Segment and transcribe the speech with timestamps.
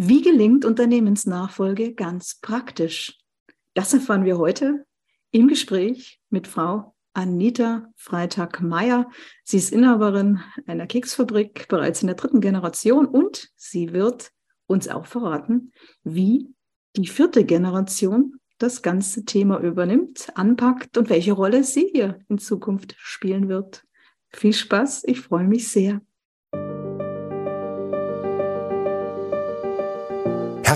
[0.00, 3.18] Wie gelingt Unternehmensnachfolge ganz praktisch?
[3.74, 4.86] Das erfahren wir heute
[5.32, 9.10] im Gespräch mit Frau Anita Freitag-Meyer.
[9.42, 10.38] Sie ist Inhaberin
[10.68, 14.30] einer Keksfabrik bereits in der dritten Generation und sie wird
[14.68, 15.72] uns auch verraten,
[16.04, 16.54] wie
[16.94, 22.94] die vierte Generation das ganze Thema übernimmt, anpackt und welche Rolle sie hier in Zukunft
[22.98, 23.82] spielen wird.
[24.28, 26.02] Viel Spaß, ich freue mich sehr.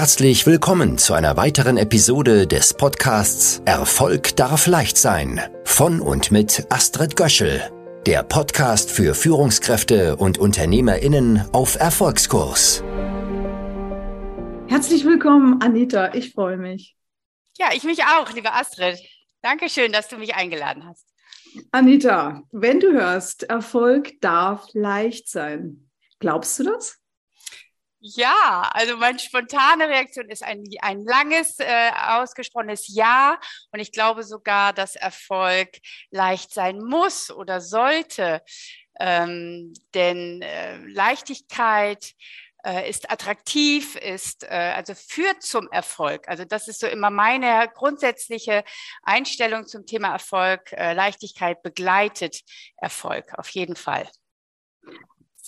[0.03, 6.67] Herzlich willkommen zu einer weiteren Episode des Podcasts Erfolg darf leicht sein von und mit
[6.71, 7.71] Astrid Göschel,
[8.04, 12.82] der Podcast für Führungskräfte und Unternehmerinnen auf Erfolgskurs.
[14.67, 16.96] Herzlich willkommen, Anita, ich freue mich.
[17.57, 18.98] Ja, ich mich auch, liebe Astrid.
[19.40, 21.07] Dankeschön, dass du mich eingeladen hast.
[21.71, 27.01] Anita, wenn du hörst, Erfolg darf leicht sein, glaubst du das?
[28.04, 33.39] Ja, also meine spontane Reaktion ist ein, ein langes, äh, ausgesprochenes Ja.
[33.70, 35.78] Und ich glaube sogar, dass Erfolg
[36.11, 38.42] leicht sein muss oder sollte.
[38.98, 42.12] Ähm, denn äh, Leichtigkeit
[42.67, 46.27] äh, ist attraktiv, ist, äh, also führt zum Erfolg.
[46.27, 48.64] Also das ist so immer meine grundsätzliche
[49.05, 50.72] Einstellung zum Thema Erfolg.
[50.72, 52.41] Äh, Leichtigkeit begleitet
[52.78, 54.09] Erfolg, auf jeden Fall.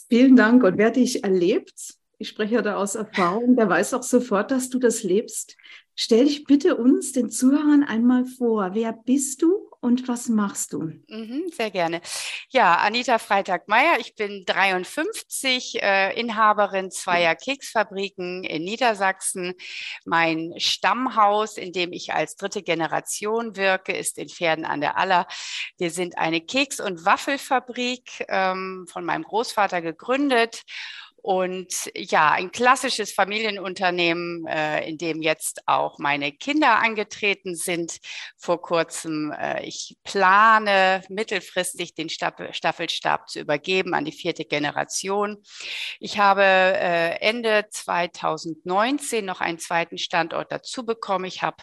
[0.08, 0.62] Vielen Dank.
[0.62, 4.78] Und wer dich erlebt, ich spreche da aus Erfahrung, der weiß auch sofort, dass du
[4.78, 5.58] das lebst.
[5.94, 8.70] Stell dich bitte uns, den Zuhörern, einmal vor.
[8.72, 10.90] Wer bist du und was machst du?
[11.08, 12.00] Mhm, sehr gerne.
[12.48, 19.52] Ja, Anita Freitag-Meyer, ich bin 53, äh, Inhaberin zweier Keksfabriken in Niedersachsen.
[20.06, 25.26] Mein Stammhaus, in dem ich als dritte Generation wirke, ist in Pferden an der Aller.
[25.76, 30.64] Wir sind eine Keks- und Waffelfabrik ähm, von meinem Großvater gegründet
[31.24, 37.96] und ja, ein klassisches Familienunternehmen, äh, in dem jetzt auch meine Kinder angetreten sind
[38.36, 39.32] vor kurzem.
[39.32, 45.38] Äh, ich plane mittelfristig den Staffelstab zu übergeben an die vierte Generation.
[45.98, 51.24] Ich habe äh, Ende 2019 noch einen zweiten Standort dazu bekommen.
[51.24, 51.56] Ich habe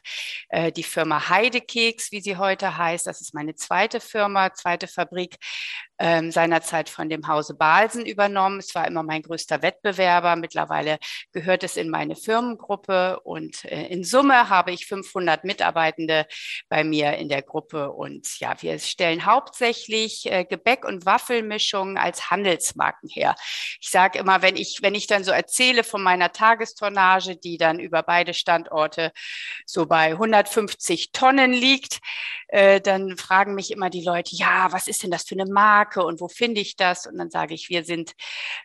[0.49, 3.05] äh, die Firma Heidekeks, wie sie heute heißt.
[3.05, 5.37] Das ist meine zweite Firma, zweite Fabrik
[6.01, 8.57] ähm, seinerzeit von dem Hause Balsen übernommen.
[8.57, 10.35] Es war immer mein größter Wettbewerber.
[10.35, 10.97] Mittlerweile
[11.31, 16.25] gehört es in meine Firmengruppe und äh, in Summe habe ich 500 Mitarbeitende
[16.69, 17.91] bei mir in der Gruppe.
[17.91, 23.35] Und ja, wir stellen hauptsächlich äh, Gebäck- und Waffelmischungen als Handelsmarken her.
[23.79, 27.79] Ich sage immer, wenn ich, wenn ich dann so erzähle von meiner Tagestonnage, die dann
[27.79, 29.11] über beide Standorte
[29.65, 31.99] so bei 150 Tonnen liegt,
[32.47, 36.03] äh, dann fragen mich immer die Leute, ja, was ist denn das für eine Marke?
[36.05, 37.07] Und wo finde ich das?
[37.07, 38.13] Und dann sage ich, wir sind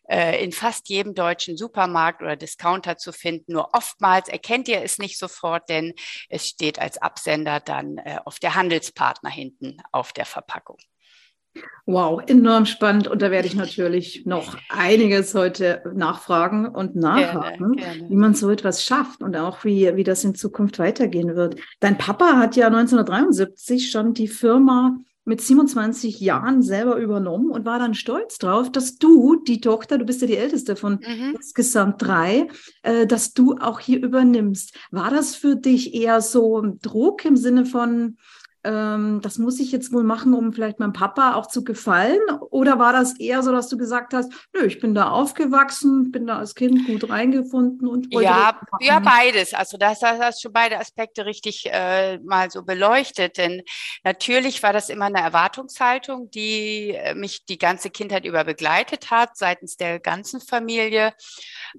[0.09, 3.53] in fast jedem deutschen Supermarkt oder Discounter zu finden.
[3.53, 5.95] Nur oftmals erkennt ihr es nicht sofort, denn
[6.29, 10.79] es steht als Absender dann äh, auf der Handelspartner hinten auf der Verpackung.
[11.87, 13.07] Wow, enorm spannend.
[13.07, 18.11] Und da werde ich natürlich noch einiges heute nachfragen und nachhaken, gerne, gerne.
[18.11, 21.57] wie man so etwas schafft und auch wie, wie das in Zukunft weitergehen wird.
[21.81, 27.81] Dein Papa hat ja 1973 schon die Firma mit 27 Jahren selber übernommen und war
[27.81, 31.35] dann stolz drauf, dass du, die Tochter, du bist ja die älteste von mhm.
[31.35, 32.49] insgesamt drei,
[32.83, 34.77] äh, dass du auch hier übernimmst.
[34.93, 38.19] War das für dich eher so ein Druck im Sinne von,
[38.67, 42.19] ähm, das muss ich jetzt wohl machen, um vielleicht meinem Papa auch zu gefallen?
[42.51, 46.27] Oder war das eher so, dass du gesagt hast, nö, ich bin da aufgewachsen, bin
[46.27, 49.55] da als Kind gut reingefunden und wollte ja, ja beides.
[49.55, 53.39] Also das, das hast schon beide Aspekte richtig äh, mal so beleuchtet.
[53.39, 53.63] Denn
[54.03, 59.37] natürlich war das immer eine Erwartungshaltung, die äh, mich die ganze Kindheit über begleitet hat,
[59.37, 61.15] seitens der ganzen Familie.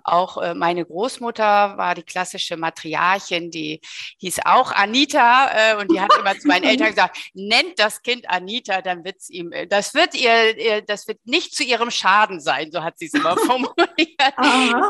[0.04, 3.82] Auch äh, meine Großmutter war die klassische Matriarchin, die
[4.20, 8.30] hieß auch Anita äh, und die hat immer zu meinen Eltern gesagt, nennt das Kind
[8.30, 12.40] Anita, dann wird es ihm, äh, das wird ihr, das wird nicht zu ihrem Schaden
[12.40, 13.78] sein, so hat sie es immer formuliert.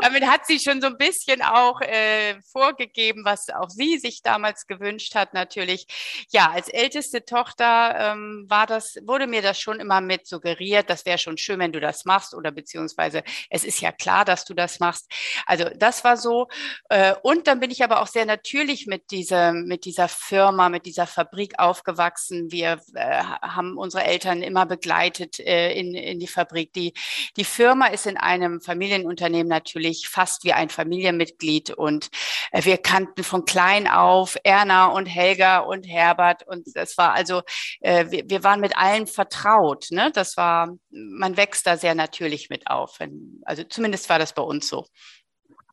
[0.02, 4.66] Damit hat sie schon so ein bisschen auch äh, vorgegeben, was auch sie sich damals
[4.66, 5.86] gewünscht hat, natürlich.
[6.30, 11.06] Ja, als älteste Tochter ähm, war das, wurde mir das schon immer mit suggeriert, das
[11.06, 14.54] wäre schon schön, wenn du das machst oder beziehungsweise es ist ja klar, dass du
[14.54, 15.10] das machst.
[15.46, 16.48] Also das war so.
[16.88, 20.86] Äh, und dann bin ich aber auch sehr natürlich mit dieser, mit dieser Firma, mit
[20.86, 22.50] dieser Fabrik auf aufgewachsen.
[22.50, 26.72] Wir äh, haben unsere Eltern immer begleitet äh, in, in die Fabrik.
[26.72, 26.92] Die,
[27.36, 32.08] die Firma ist in einem Familienunternehmen natürlich fast wie ein Familienmitglied und
[32.52, 37.42] äh, wir kannten von klein auf Erna und Helga und Herbert und das war also,
[37.80, 39.86] äh, wir, wir waren mit allen vertraut.
[39.90, 40.10] Ne?
[40.12, 42.98] Das war, man wächst da sehr natürlich mit auf.
[43.44, 44.86] Also zumindest war das bei uns so.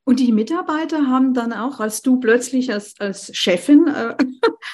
[0.08, 4.16] Und die Mitarbeiter haben dann auch, als du plötzlich als, als Chefin äh,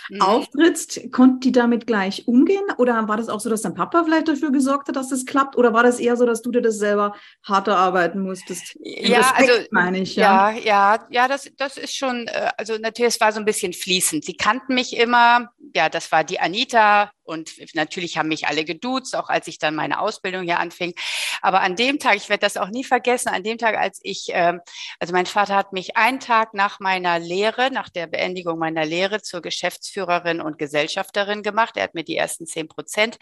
[0.09, 0.21] mhm.
[0.21, 2.63] auftrittst, konnten die damit gleich umgehen?
[2.77, 5.55] Oder war das auch so, dass dein Papa vielleicht dafür gesorgt hat, dass das klappt?
[5.55, 8.77] Oder war das eher so, dass du dir das selber harter arbeiten musstest?
[8.81, 10.17] ja, Respekt, also meine ich.
[10.17, 13.45] Ja, ja, ja, ja das, das ist schon, äh, also natürlich, es war so ein
[13.45, 14.25] bisschen fließend.
[14.25, 19.15] Sie kannten mich immer, ja, das war die Anita, und natürlich haben mich alle geduzt,
[19.15, 20.93] auch als ich dann meine Ausbildung hier anfing.
[21.41, 24.33] Aber an dem Tag, ich werde das auch nie vergessen, an dem Tag, als ich,
[24.33, 24.57] äh,
[24.99, 29.21] also mein Vater hat mich einen Tag nach meiner Lehre, nach der Beendigung meiner Lehre
[29.21, 31.77] zur Geschäftsführerin und Gesellschafterin gemacht.
[31.77, 33.19] Er hat mir die ersten zehn Prozent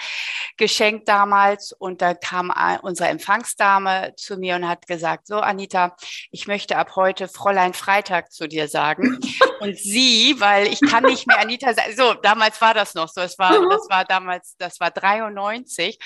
[0.55, 1.73] geschenkt damals.
[1.73, 2.53] Und da kam
[2.83, 5.97] unsere Empfangsdame zu mir und hat gesagt, so Anita,
[6.31, 9.19] ich möchte ab heute Fräulein Freitag zu dir sagen.
[9.59, 13.19] und sie, weil ich kann nicht mehr Anita sagen, so, damals war das noch so,
[13.19, 15.99] es war, das war damals, das war 93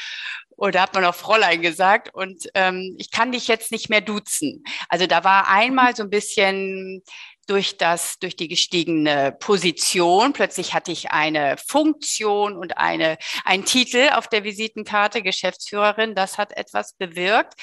[0.63, 4.63] oder hat man auch Fräulein gesagt und ähm, ich kann dich jetzt nicht mehr duzen.
[4.87, 7.03] Also da war einmal so ein bisschen
[7.47, 10.33] durch das, durch die gestiegene Position.
[10.33, 16.15] Plötzlich hatte ich eine Funktion und eine, einen Titel auf der Visitenkarte, Geschäftsführerin.
[16.15, 17.55] Das hat etwas bewirkt.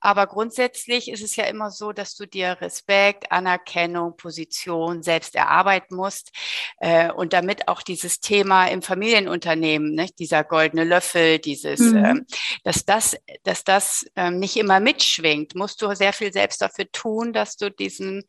[0.00, 5.94] Aber grundsätzlich ist es ja immer so, dass du dir Respekt, Anerkennung, Position selbst erarbeiten
[5.94, 6.32] musst.
[6.78, 12.04] Äh, und damit auch dieses Thema im Familienunternehmen, ne, dieser goldene Löffel, dieses, mhm.
[12.04, 12.14] äh,
[12.64, 17.32] dass das, dass das äh, nicht immer mitschwingt, musst du sehr viel selbst dafür tun,
[17.32, 18.24] dass du diesen,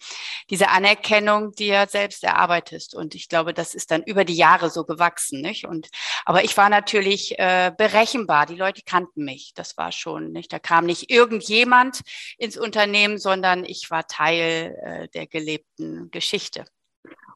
[0.50, 2.94] diese Anerkennung Anerkennung dir selbst erarbeitest.
[2.94, 5.42] Und ich glaube, das ist dann über die Jahre so gewachsen.
[5.42, 5.66] Nicht?
[5.66, 5.88] Und,
[6.26, 8.46] aber ich war natürlich äh, berechenbar.
[8.46, 9.54] Die Leute kannten mich.
[9.56, 10.52] Das war schon nicht.
[10.52, 12.02] Da kam nicht irgendjemand
[12.38, 16.66] ins Unternehmen, sondern ich war Teil äh, der gelebten Geschichte.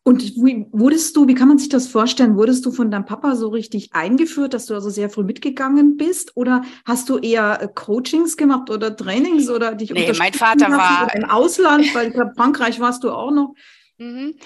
[0.07, 2.37] Und wie wurdest du, wie kann man sich das vorstellen?
[2.37, 6.31] Wurdest du von deinem Papa so richtig eingeführt, dass du also sehr früh mitgegangen bist?
[6.37, 11.13] Oder hast du eher äh, Coachings gemacht oder Trainings oder dich Nee, mein Vater war
[11.13, 13.53] im Ausland, weil ich glaube, Frankreich warst du auch noch.
[13.97, 14.37] Mhm.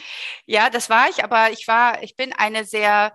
[0.48, 3.14] Ja, das war ich, aber ich war, ich bin eine sehr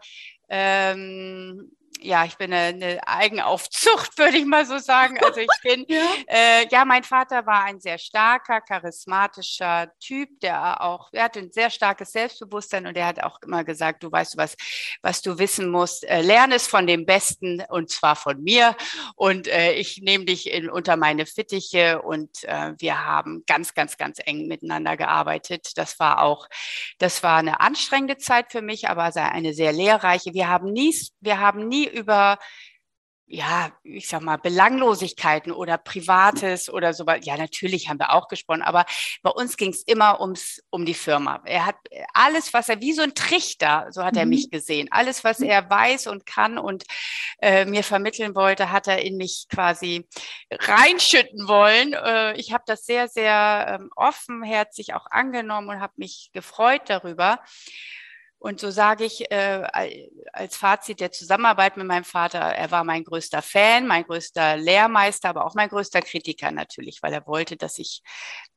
[0.48, 5.19] ähm, ja, ich bin eine, eine Eigenaufzucht, würde ich mal so sagen.
[5.22, 6.02] Also ich bin, ja.
[6.26, 11.52] Äh, ja, mein Vater war ein sehr starker, charismatischer Typ, der auch, er hatte ein
[11.52, 14.56] sehr starkes Selbstbewusstsein und er hat auch immer gesagt, du weißt was,
[15.02, 18.76] was du wissen musst, äh, lerne es von dem Besten und zwar von mir
[19.14, 23.96] und äh, ich nehme dich in, unter meine Fittiche und äh, wir haben ganz, ganz,
[23.96, 25.72] ganz eng miteinander gearbeitet.
[25.76, 26.48] Das war auch,
[26.98, 30.34] das war eine anstrengende Zeit für mich, aber eine sehr lehrreiche.
[30.34, 32.38] Wir haben nie, wir haben nie über
[33.29, 37.05] ja, ich sag mal, Belanglosigkeiten oder Privates oder so.
[37.23, 38.87] Ja, natürlich haben wir auch gesprochen, aber
[39.23, 41.43] bei uns ging es immer ums, um die Firma.
[41.44, 41.77] Er hat
[42.15, 44.21] alles, was er, wie so ein Trichter, so hat mhm.
[44.21, 44.88] er mich gesehen.
[44.93, 46.85] Alles, was er weiß und kann und
[47.43, 50.06] äh, mir vermitteln wollte, hat er in mich quasi
[50.53, 51.94] reinschütten wollen.
[51.94, 57.41] Äh, ich habe das sehr, sehr ähm, offenherzig auch angenommen und habe mich gefreut darüber.
[58.46, 59.64] Und so sage ich äh,
[60.32, 65.31] als Fazit der Zusammenarbeit mit meinem Vater, er war mein größter Fan, mein größter Lehrmeister,
[65.31, 68.04] aber auch mein größter Kritiker natürlich, weil er wollte, dass ich,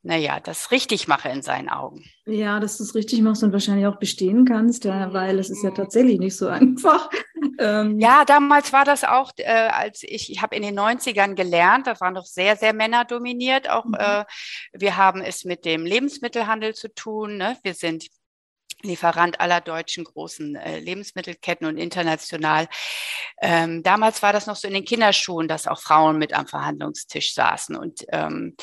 [0.04, 2.06] naja, das richtig mache in seinen Augen.
[2.28, 5.64] Ja, dass du es richtig machst und wahrscheinlich auch bestehen kannst, ja, weil es ist
[5.64, 7.10] ja tatsächlich nicht so einfach.
[7.58, 11.88] Ähm ja, damals war das auch, äh, als ich, ich habe in den 90ern gelernt,
[11.88, 13.70] das war noch sehr, sehr männerdominiert.
[13.70, 13.96] Auch mhm.
[13.96, 14.26] äh,
[14.74, 17.38] wir haben es mit dem Lebensmittelhandel zu tun.
[17.38, 17.58] Ne?
[17.64, 18.08] Wir sind
[18.82, 22.68] Lieferant aller deutschen großen äh, Lebensmittelketten und international.
[23.42, 27.34] Ähm, damals war das noch so in den Kinderschuhen, dass auch Frauen mit am Verhandlungstisch
[27.34, 27.76] saßen.
[27.76, 28.56] Und ähm,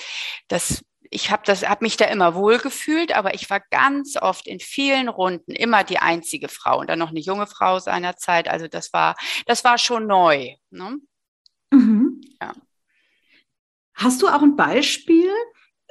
[0.49, 4.47] das, ich habe das, habe mich da immer wohl gefühlt, aber ich war ganz oft
[4.47, 8.49] in vielen Runden immer die einzige Frau und dann noch eine junge Frau seinerzeit.
[8.49, 10.55] Also das war, das war schon neu.
[10.71, 10.99] Ne?
[11.71, 12.21] Mhm.
[12.41, 12.55] Ja.
[13.95, 15.31] Hast du auch ein Beispiel,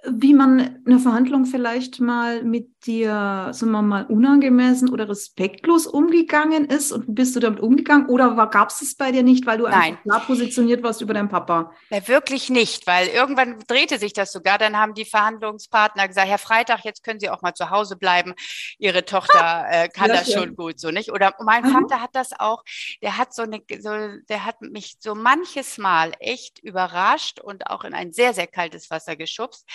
[0.08, 6.66] wie man eine Verhandlung vielleicht mal mit dir, sagen wir mal, unangemessen oder respektlos umgegangen
[6.66, 9.64] ist und bist du damit umgegangen oder gab es es bei dir nicht, weil du
[9.64, 9.74] Nein.
[9.74, 11.72] einfach klar positioniert warst über deinen Papa?
[11.90, 14.58] Ja, wirklich nicht, weil irgendwann drehte sich das sogar.
[14.58, 18.34] Dann haben die Verhandlungspartner gesagt, Herr Freitag, jetzt können Sie auch mal zu Hause bleiben.
[18.78, 20.44] Ihre Tochter äh, kann das schön.
[20.44, 21.12] schon gut, so nicht?
[21.12, 21.72] Oder mein mhm.
[21.72, 22.64] Vater hat das auch,
[23.02, 23.90] der hat so eine, so,
[24.30, 28.90] der hat mich so manches Mal echt überrascht und auch in ein sehr, sehr kaltes
[28.92, 29.68] Wasser geschubst.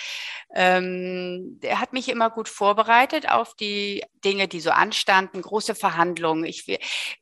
[0.53, 6.45] Ähm, der hat mich immer gut vorbereitet auf die Dinge, die so anstanden, große Verhandlungen.
[6.45, 6.65] Ich,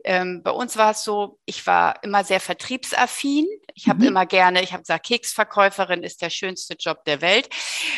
[0.04, 3.48] ähm, bei uns war es so, ich war immer sehr vertriebsaffin.
[3.74, 4.08] Ich habe mhm.
[4.08, 7.50] immer gerne, ich habe gesagt, Keksverkäuferin ist der schönste Job der Welt.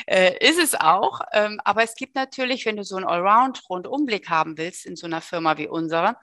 [0.07, 1.21] Äh, ist es auch.
[1.33, 5.21] Ähm, aber es gibt natürlich, wenn du so einen Allround-Rundumblick haben willst in so einer
[5.21, 6.19] Firma wie unserer,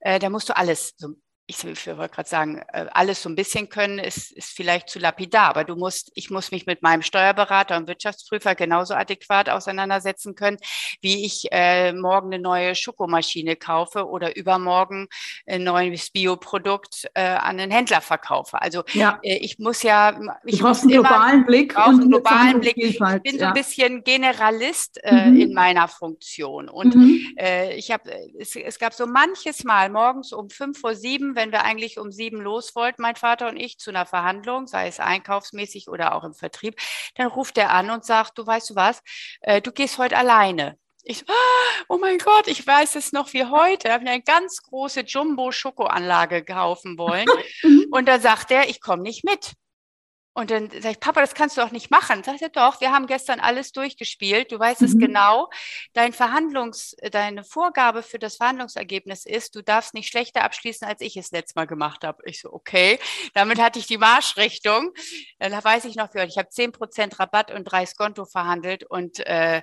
[0.00, 1.14] äh, da musst du alles so
[1.50, 5.48] ich wollte gerade sagen, äh, alles so ein bisschen können, ist, ist vielleicht zu lapidar,
[5.48, 10.58] aber du musst, ich muss mich mit meinem Steuerberater und Wirtschaftsprüfer genauso adäquat auseinandersetzen können,
[11.00, 15.08] wie ich äh, morgen eine neue Schokomaschine kaufe oder übermorgen
[15.46, 18.60] ein neues Bioprodukt äh, an den Händler verkaufe.
[18.60, 19.18] Also ja.
[19.22, 22.76] äh, ich muss ja, ich du brauchst einen globalen Blick und einen globalen Blick.
[22.76, 23.38] Ich bin ja.
[23.38, 25.40] so ein bisschen Generalist äh, mhm.
[25.40, 27.20] in meiner Funktion und mhm.
[27.38, 31.52] äh, ich habe, es, es gab so manches Mal morgens um fünf vor sieben wenn
[31.52, 35.00] wir eigentlich um sieben los wollten, mein Vater und ich, zu einer Verhandlung, sei es
[35.00, 36.74] einkaufsmäßig oder auch im Vertrieb,
[37.14, 39.02] dann ruft er an und sagt, du weißt du was,
[39.40, 40.76] äh, du gehst heute alleine.
[41.04, 41.24] Ich,
[41.88, 43.88] oh mein Gott, ich weiß es noch wie heute.
[43.88, 47.26] Ich habe eine ganz große Jumbo-Schokoanlage kaufen wollen.
[47.62, 47.86] Mhm.
[47.90, 49.54] Und da sagt er, ich komme nicht mit.
[50.38, 52.22] Und dann sage ich, Papa, das kannst du doch nicht machen.
[52.22, 54.52] Sagt er, doch, wir haben gestern alles durchgespielt.
[54.52, 54.86] Du weißt mhm.
[54.86, 55.50] es genau.
[55.94, 61.16] Dein Verhandlungs, deine Vorgabe für das Verhandlungsergebnis ist, du darfst nicht schlechter abschließen, als ich
[61.16, 62.22] es letztes Mal gemacht habe.
[62.24, 63.00] Ich so, okay.
[63.34, 64.92] Damit hatte ich die Marschrichtung.
[65.40, 69.62] Dann weiß ich noch, ich habe 10% Rabatt und drei Skonto verhandelt und äh,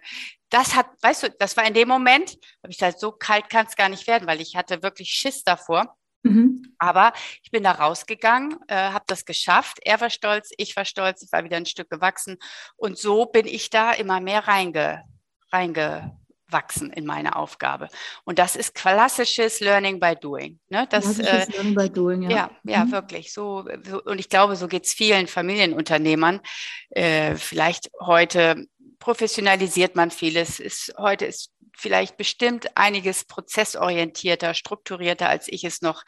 [0.50, 3.66] das hat, weißt du, das war in dem Moment, habe ich gesagt, so kalt kann
[3.66, 5.96] es gar nicht werden, weil ich hatte wirklich Schiss davor.
[6.26, 6.74] Mhm.
[6.80, 7.14] Aber
[7.44, 9.78] ich bin da rausgegangen, äh, habe das geschafft.
[9.84, 12.38] Er war stolz, ich war stolz, ich war wieder ein Stück gewachsen.
[12.76, 15.04] Und so bin ich da immer mehr reinge,
[15.52, 17.90] reingewachsen in meine Aufgabe.
[18.24, 20.60] Und das ist klassisches Learning by Doing.
[20.70, 20.88] Ne?
[20.90, 22.30] Das, klassisches äh, Learning by Doing, ja.
[22.32, 22.92] Ja, ja mhm.
[22.92, 23.32] wirklich.
[23.32, 26.42] So, so, und ich glaube, so geht es vielen Familienunternehmern.
[26.90, 28.68] Äh, vielleicht heute
[28.98, 30.60] professionalisiert man vieles.
[30.60, 36.04] Ist, heute ist vielleicht bestimmt einiges prozessorientierter, strukturierter, als ich es noch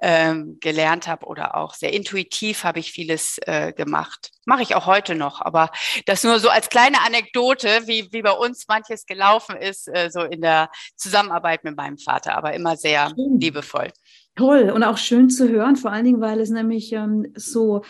[0.00, 4.30] ähm, gelernt habe oder auch sehr intuitiv habe ich vieles äh, gemacht.
[4.46, 5.70] Mache ich auch heute noch, aber
[6.06, 10.22] das nur so als kleine Anekdote, wie, wie bei uns manches gelaufen ist, äh, so
[10.22, 13.40] in der Zusammenarbeit mit meinem Vater, aber immer sehr schön.
[13.40, 13.90] liebevoll.
[14.36, 17.82] Toll und auch schön zu hören, vor allen Dingen, weil es nämlich ähm, so,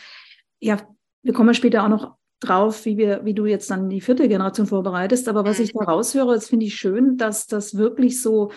[0.60, 0.78] ja,
[1.22, 4.66] wir kommen später auch noch drauf, wie wir, wie du jetzt dann die vierte Generation
[4.66, 5.28] vorbereitest.
[5.28, 8.50] Aber was ich da raushöre, das finde ich schön, dass das wirklich so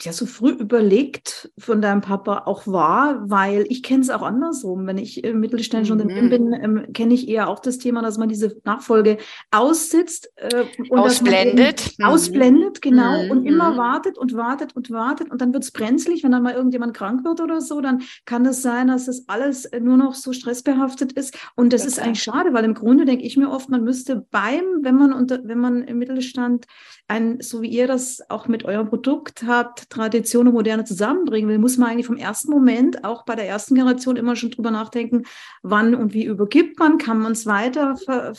[0.00, 4.86] ja so früh überlegt von deinem Papa auch war, weil ich kenne es auch andersrum.
[4.86, 6.02] Wenn ich im mittelständischen mhm.
[6.02, 9.18] Unternehmen bin, ähm, kenne ich eher auch das Thema, dass man diese Nachfolge
[9.50, 11.98] aussitzt äh, und ausblendet.
[11.98, 12.04] Mhm.
[12.04, 13.30] Ausblendet, genau, mhm.
[13.30, 16.54] und immer wartet und wartet und wartet und dann wird es brenzlig, wenn dann mal
[16.54, 20.14] irgendjemand krank wird oder so, dann kann es das sein, dass das alles nur noch
[20.14, 21.36] so stressbehaftet ist.
[21.56, 21.88] Und das okay.
[21.88, 25.12] ist eigentlich schade, weil im Grunde denke ich mir oft, man müsste beim, wenn man
[25.12, 26.66] unter, wenn man im Mittelstand
[27.12, 31.58] ein, so wie ihr das auch mit eurem Produkt habt, Tradition und Moderne zusammenbringen will,
[31.58, 35.24] muss man eigentlich vom ersten Moment, auch bei der ersten Generation, immer schon drüber nachdenken,
[35.62, 37.94] wann und wie übergibt man, kann man es weiter,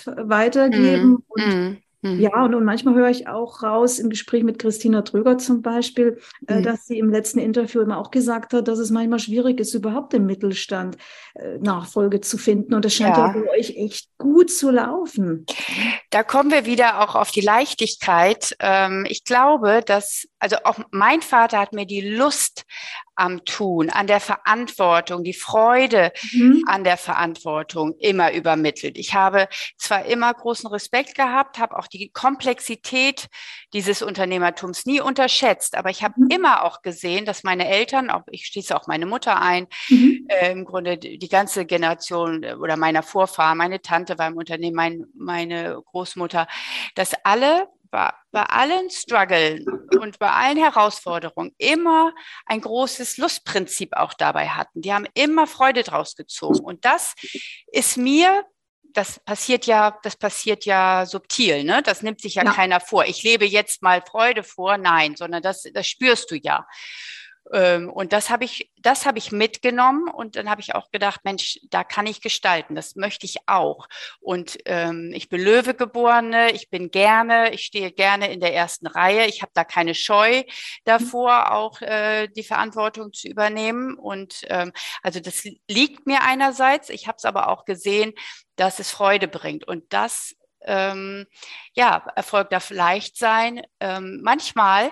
[0.05, 1.11] weitergeben.
[1.11, 1.77] Mm, und mm.
[2.03, 2.19] Mhm.
[2.19, 6.19] Ja, und, und manchmal höre ich auch raus im Gespräch mit Christina Tröger zum Beispiel,
[6.47, 6.63] äh, mhm.
[6.63, 10.13] dass sie im letzten Interview immer auch gesagt hat, dass es manchmal schwierig ist, überhaupt
[10.13, 10.97] im Mittelstand
[11.35, 12.73] äh, Nachfolge zu finden.
[12.73, 13.27] Und das scheint ja.
[13.27, 15.45] ja für euch echt gut zu laufen.
[16.09, 18.55] Da kommen wir wieder auch auf die Leichtigkeit.
[18.59, 22.65] Ähm, ich glaube, dass, also auch mein Vater hat mir die Lust
[23.15, 26.63] am Tun, an der Verantwortung, die Freude mhm.
[26.67, 28.97] an der Verantwortung immer übermittelt.
[28.97, 33.27] Ich habe zwar immer großen Respekt gehabt, habe auch die Komplexität
[33.73, 36.27] dieses Unternehmertums nie unterschätzt, aber ich habe mhm.
[36.29, 40.27] immer auch gesehen, dass meine Eltern, auch ich schließe auch meine Mutter ein, mhm.
[40.29, 44.75] äh, im Grunde die ganze Generation äh, oder meiner Vorfahren, meine Tante war im Unternehmen,
[44.75, 46.47] mein, meine Großmutter,
[46.95, 49.65] dass alle bei, bei allen Struggeln
[50.01, 52.11] und bei allen Herausforderungen immer
[52.47, 54.81] ein großes Lustprinzip auch dabei hatten.
[54.81, 56.59] Die haben immer Freude draus gezogen.
[56.59, 57.13] Und das
[57.67, 58.43] ist mir
[58.95, 61.81] das passiert ja, das passiert ja subtil, ne?
[61.81, 63.05] Das nimmt sich ja, ja, keiner vor.
[63.05, 66.67] Ich lebe jetzt mal Freude vor, nein, sondern das, das spürst du ja.
[67.51, 71.21] Ähm, und das habe ich, das habe ich mitgenommen und dann habe ich auch gedacht,
[71.23, 73.87] Mensch, da kann ich gestalten, das möchte ich auch.
[74.21, 78.87] Und ähm, ich bin Löwe geborene, ich bin gerne, ich stehe gerne in der ersten
[78.87, 80.43] Reihe, ich habe da keine Scheu
[80.85, 83.95] davor, auch äh, die Verantwortung zu übernehmen.
[83.95, 84.71] Und ähm,
[85.01, 88.13] also das liegt mir einerseits, ich habe es aber auch gesehen,
[88.55, 89.67] dass es Freude bringt.
[89.67, 90.35] Und das
[90.65, 91.25] ähm,
[91.73, 93.63] ja, Erfolg darf leicht sein.
[93.79, 94.91] Ähm, manchmal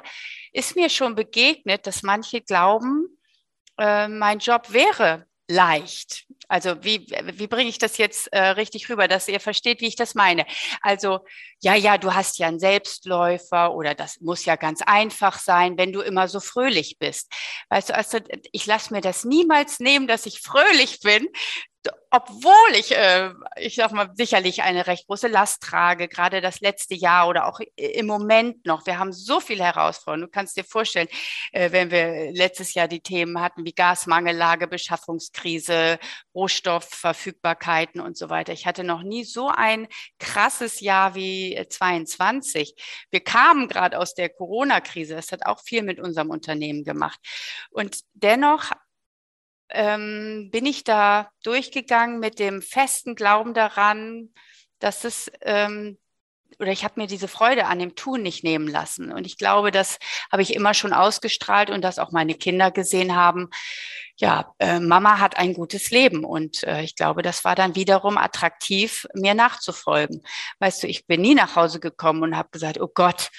[0.52, 3.18] ist mir schon begegnet, dass manche glauben,
[3.78, 6.26] äh, mein Job wäre leicht.
[6.48, 9.96] Also wie, wie bringe ich das jetzt äh, richtig rüber, dass ihr versteht, wie ich
[9.96, 10.46] das meine?
[10.82, 11.20] Also
[11.62, 15.94] ja, ja, du hast ja einen Selbstläufer oder das muss ja ganz einfach sein, wenn
[15.94, 17.32] du immer so fröhlich bist.
[17.70, 18.20] Weißt du, also
[18.52, 21.28] ich lasse mir das niemals nehmen, dass ich fröhlich bin,
[22.14, 26.94] obwohl ich, äh, ich sag mal, sicherlich eine recht große Last trage, gerade das letzte
[26.94, 28.86] Jahr oder auch im Moment noch.
[28.86, 30.28] Wir haben so viele Herausforderungen.
[30.28, 31.08] Du kannst dir vorstellen,
[31.54, 36.00] äh, wenn wir letztes Jahr die Themen hatten wie Gasmangellage, Beschaffungskrise,
[36.36, 38.52] Rohstoffverfügbarkeiten und so weiter.
[38.52, 39.88] Ich hatte noch nie so ein
[40.20, 42.76] krasses Jahr wie 22.
[43.10, 45.16] Wir kamen gerade aus der Corona-Krise.
[45.16, 47.20] Das hat auch viel mit unserem Unternehmen gemacht.
[47.72, 48.72] Und dennoch
[49.72, 54.30] ähm, bin ich da durchgegangen mit dem festen Glauben daran,
[54.80, 55.98] dass es ähm,
[56.60, 59.12] oder ich habe mir diese Freude an dem Tun nicht nehmen lassen.
[59.12, 59.98] Und ich glaube, das
[60.32, 63.50] habe ich immer schon ausgestrahlt und dass auch meine Kinder gesehen haben,
[64.18, 66.24] ja, äh, Mama hat ein gutes Leben.
[66.24, 70.22] Und äh, ich glaube, das war dann wiederum attraktiv, mir nachzufolgen.
[70.60, 73.32] Weißt du, ich bin nie nach Hause gekommen und habe gesagt, oh Gott,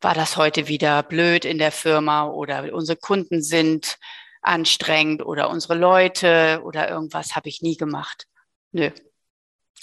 [0.00, 3.98] war das heute wieder blöd in der Firma oder unsere Kunden sind
[4.46, 8.26] anstrengend oder unsere Leute oder irgendwas habe ich nie gemacht.
[8.72, 8.90] Nö.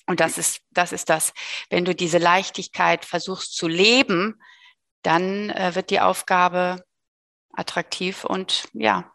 [0.06, 1.34] Und das ist, das ist das.
[1.70, 4.42] Wenn du diese Leichtigkeit versuchst zu leben,
[5.02, 6.84] dann äh, wird die Aufgabe
[7.52, 9.12] attraktiv und ja,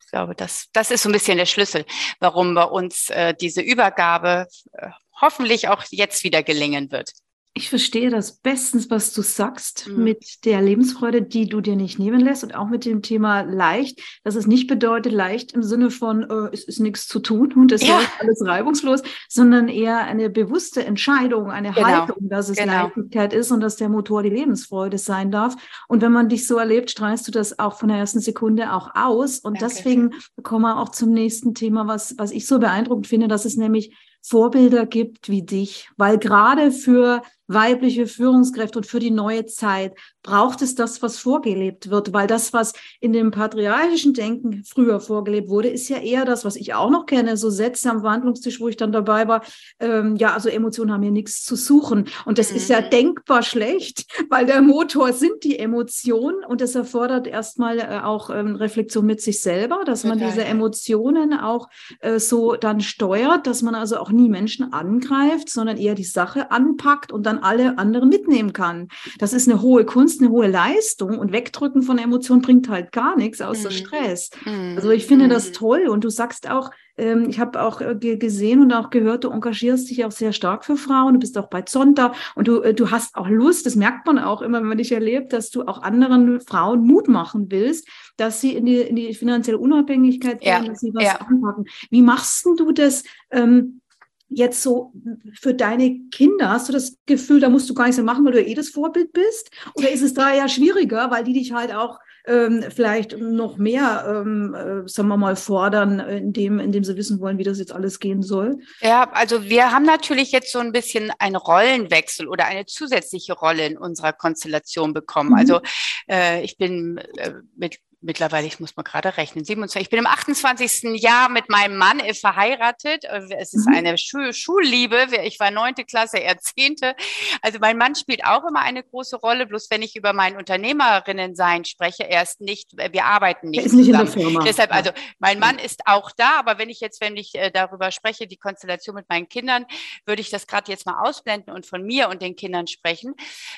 [0.00, 1.86] ich glaube, das, das ist so ein bisschen der Schlüssel,
[2.20, 4.90] warum bei uns äh, diese Übergabe äh,
[5.20, 7.10] hoffentlich auch jetzt wieder gelingen wird.
[7.56, 10.02] Ich verstehe das bestens, was du sagst, mhm.
[10.02, 14.00] mit der Lebensfreude, die du dir nicht nehmen lässt und auch mit dem Thema leicht,
[14.24, 17.70] dass es nicht bedeutet leicht im Sinne von, äh, es ist nichts zu tun und
[17.70, 17.94] es ja.
[17.94, 21.86] läuft alles reibungslos, sondern eher eine bewusste Entscheidung, eine genau.
[21.86, 22.86] Haltung, dass es genau.
[22.86, 25.54] Leichtigkeit ist und dass der Motor die Lebensfreude sein darf.
[25.86, 28.96] Und wenn man dich so erlebt, strahlst du das auch von der ersten Sekunde auch
[28.96, 29.38] aus.
[29.38, 29.76] Und Danke.
[29.76, 30.10] deswegen
[30.42, 33.94] kommen wir auch zum nächsten Thema, was, was ich so beeindruckend finde, dass es nämlich
[34.26, 40.62] Vorbilder gibt wie dich, weil gerade für weibliche Führungskräfte und für die neue Zeit braucht
[40.62, 45.68] es das, was vorgelebt wird, weil das, was in dem patriarchischen Denken früher vorgelebt wurde,
[45.68, 48.76] ist ja eher das, was ich auch noch kenne, so Sätze am Verhandlungstisch, wo ich
[48.76, 49.42] dann dabei war,
[49.78, 52.56] ähm, ja, also Emotionen haben hier nichts zu suchen und das mhm.
[52.56, 52.90] ist ja mhm.
[52.90, 58.56] denkbar schlecht, weil der Motor sind die Emotionen und das erfordert erstmal äh, auch ähm,
[58.56, 61.68] Reflexion mit sich selber, dass man diese Emotionen auch
[62.00, 66.50] äh, so dann steuert, dass man also auch nie Menschen angreift, sondern eher die Sache
[66.50, 68.88] anpackt und dann alle anderen mitnehmen kann.
[69.18, 73.16] Das ist eine hohe Kunst, eine hohe Leistung und Wegdrücken von Emotionen bringt halt gar
[73.16, 73.74] nichts außer mhm.
[73.74, 74.30] Stress.
[74.44, 74.74] Mhm.
[74.76, 75.52] Also ich finde das mhm.
[75.54, 79.30] toll und du sagst auch, ähm, ich habe auch äh, gesehen und auch gehört, du
[79.30, 81.14] engagierst dich auch sehr stark für Frauen.
[81.14, 84.18] Du bist auch bei Zonta und du, äh, du hast auch Lust, das merkt man
[84.18, 88.40] auch immer, wenn man dich erlebt, dass du auch anderen Frauen Mut machen willst, dass
[88.40, 90.64] sie in die, in die finanzielle Unabhängigkeit gehen, ja.
[90.64, 91.16] dass sie was ja.
[91.16, 91.64] anpacken.
[91.90, 93.02] Wie machst du das?
[93.30, 93.80] Ähm,
[94.28, 94.92] jetzt so
[95.38, 98.32] für deine Kinder, hast du das Gefühl, da musst du gar nichts mehr machen, weil
[98.32, 99.50] du ja eh das Vorbild bist?
[99.74, 104.04] Oder ist es da ja schwieriger, weil die dich halt auch ähm, vielleicht noch mehr,
[104.08, 108.00] ähm, äh, sagen wir mal, fordern, indem, indem sie wissen wollen, wie das jetzt alles
[108.00, 108.58] gehen soll?
[108.80, 113.66] Ja, also wir haben natürlich jetzt so ein bisschen einen Rollenwechsel oder eine zusätzliche Rolle
[113.66, 115.30] in unserer Konstellation bekommen.
[115.30, 115.36] Mhm.
[115.36, 115.60] Also
[116.08, 119.82] äh, ich bin äh, mit mittlerweile, ich muss mal gerade rechnen, 27.
[119.82, 121.00] Ich bin im 28.
[121.00, 123.04] Jahr mit meinem Mann äh, verheiratet.
[123.04, 123.74] Äh, es ist mhm.
[123.74, 125.06] eine Schu Schulliebe.
[125.24, 126.94] Ich war neunte Klasse, er zehnte.
[127.42, 129.46] Also mein Mann spielt auch immer eine große Rolle.
[129.46, 133.66] Bloß wenn ich über mein Unternehmerinnen-Sein spreche, er ist nicht, äh, wir arbeiten nicht, er
[133.66, 134.06] ist nicht zusammen.
[134.06, 134.44] In der Firma.
[134.44, 138.26] Deshalb, also mein Mann ist auch da, aber wenn ich jetzt, wenn ich darüber spreche,
[138.26, 139.66] die Konstellation mit meinen Kindern,
[140.04, 143.14] würde ich das gerade jetzt mal ausblenden und von mir und den Kindern sprechen.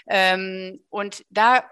[0.08, 1.64] Ähm, und da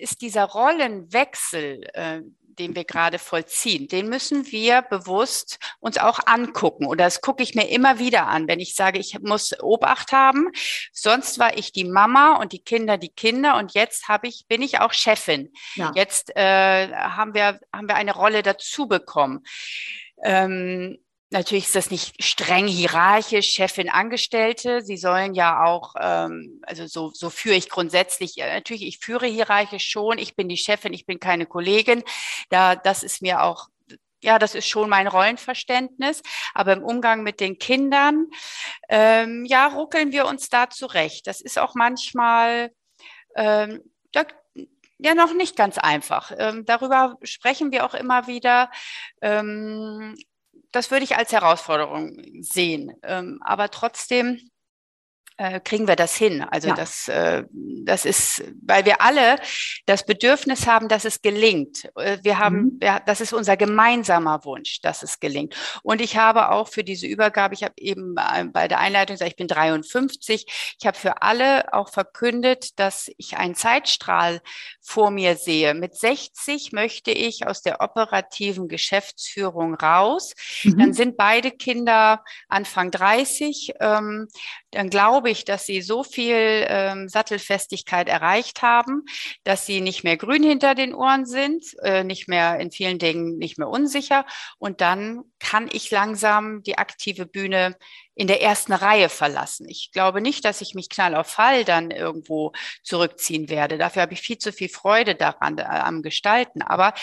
[0.00, 2.22] ist dieser Rollenwechsel äh,
[2.58, 6.86] den wir gerade vollziehen, den müssen wir bewusst uns auch angucken.
[6.86, 10.50] Oder das gucke ich mir immer wieder an, wenn ich sage, ich muss Obacht haben.
[10.92, 14.62] Sonst war ich die Mama und die Kinder die Kinder und jetzt habe ich, bin
[14.62, 15.52] ich auch Chefin.
[15.74, 15.92] Ja.
[15.94, 19.44] Jetzt äh, haben wir haben wir eine Rolle dazu bekommen.
[20.22, 20.98] Ähm,
[21.30, 24.80] Natürlich ist das nicht streng hierarchisch, Chefin, Angestellte.
[24.80, 29.26] Sie sollen ja auch, ähm, also so, so führe ich grundsätzlich, äh, natürlich, ich führe
[29.26, 32.02] hierarchisch schon, ich bin die Chefin, ich bin keine Kollegin.
[32.48, 33.68] Da, das ist mir auch,
[34.22, 36.22] ja, das ist schon mein Rollenverständnis.
[36.54, 38.28] Aber im Umgang mit den Kindern,
[38.88, 41.26] ähm, ja, ruckeln wir uns da zurecht.
[41.26, 42.72] Das ist auch manchmal,
[43.36, 44.24] ähm, da,
[44.98, 46.32] ja, noch nicht ganz einfach.
[46.38, 48.70] Ähm, darüber sprechen wir auch immer wieder.
[49.22, 50.16] Ähm,
[50.72, 52.92] das würde ich als Herausforderung sehen.
[53.02, 54.38] Ähm, aber trotzdem
[55.38, 56.42] äh, kriegen wir das hin.
[56.42, 56.74] Also ja.
[56.74, 59.36] das, äh, das ist, weil wir alle
[59.86, 61.88] das Bedürfnis haben, dass es gelingt.
[61.96, 62.80] Äh, wir haben, mhm.
[62.82, 65.54] ja, das ist unser gemeinsamer Wunsch, dass es gelingt.
[65.84, 69.30] Und ich habe auch für diese Übergabe, ich habe eben äh, bei der Einleitung gesagt,
[69.30, 70.74] ich bin 53.
[70.80, 74.40] Ich habe für alle auch verkündet, dass ich einen Zeitstrahl
[74.80, 75.72] vor mir sehe.
[75.74, 80.34] Mit 60 möchte ich aus der operativen Geschäftsführung raus.
[80.64, 80.78] Mhm.
[80.78, 83.74] Dann sind beide Kinder Anfang 30.
[83.78, 84.26] Ähm,
[84.70, 89.04] dann glaube ich, dass sie so viel ähm, Sattelfestigkeit erreicht haben,
[89.44, 93.38] dass sie nicht mehr grün hinter den Ohren sind, äh, nicht mehr in vielen Dingen
[93.38, 94.24] nicht mehr unsicher.
[94.58, 97.76] Und dann kann ich langsam die aktive Bühne
[98.18, 99.68] in der ersten Reihe verlassen.
[99.68, 102.52] Ich glaube nicht, dass ich mich knall auf Fall dann irgendwo
[102.82, 103.78] zurückziehen werde.
[103.78, 106.62] Dafür habe ich viel zu viel Freude daran, äh, am Gestalten.
[106.62, 106.94] Aber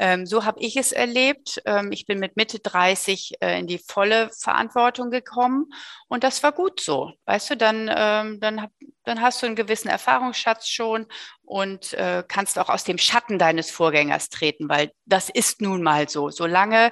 [0.00, 1.62] ähm, so habe ich es erlebt.
[1.66, 5.66] Ähm, ich bin mit Mitte 30 äh, in die volle Verantwortung gekommen
[6.08, 7.12] und das war gut so.
[7.26, 8.66] Weißt du, dann, ähm, dann,
[9.06, 11.06] dann hast du einen gewissen Erfahrungsschatz schon
[11.42, 16.08] und äh, kannst auch aus dem Schatten deines Vorgängers treten, weil das ist nun mal
[16.08, 16.30] so.
[16.30, 16.90] Solange,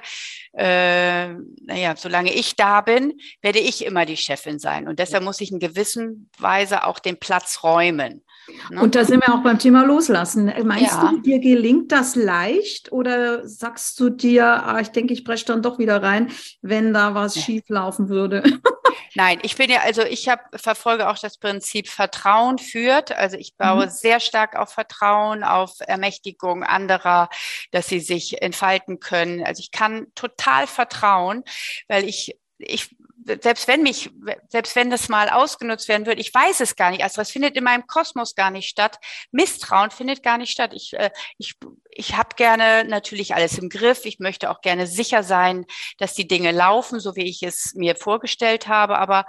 [0.53, 4.87] äh, naja, solange ich da bin, werde ich immer die Chefin sein.
[4.87, 8.23] Und deshalb muss ich in gewissen Weise auch den Platz räumen.
[8.69, 8.81] Ne?
[8.81, 10.53] Und da sind wir auch beim Thema Loslassen.
[10.63, 11.11] Meinst ja.
[11.11, 15.61] du, dir gelingt das leicht oder sagst du dir, ah, ich denke, ich breche dann
[15.61, 17.41] doch wieder rein, wenn da was ja.
[17.41, 18.43] schief laufen würde?
[19.15, 23.11] Nein, ich bin ja, also ich habe verfolge auch das Prinzip Vertrauen führt.
[23.11, 23.89] Also ich baue mhm.
[23.89, 27.29] sehr stark auf Vertrauen, auf Ermächtigung anderer,
[27.71, 29.43] dass sie sich entfalten können.
[29.43, 31.43] Also ich kann total vertrauen,
[31.87, 34.11] weil ich ich selbst wenn mich,
[34.49, 37.03] selbst wenn das mal ausgenutzt werden würde, ich weiß es gar nicht.
[37.03, 38.99] Also das findet in meinem Kosmos gar nicht statt.
[39.31, 40.71] Misstrauen findet gar nicht statt.
[40.73, 41.55] Ich, äh, ich,
[41.89, 44.05] ich habe gerne natürlich alles im Griff.
[44.05, 45.65] Ich möchte auch gerne sicher sein,
[45.97, 48.99] dass die Dinge laufen, so wie ich es mir vorgestellt habe.
[48.99, 49.25] Aber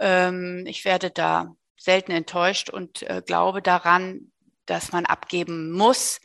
[0.00, 4.32] ähm, ich werde da selten enttäuscht und äh, glaube daran,
[4.66, 6.20] dass man abgeben muss,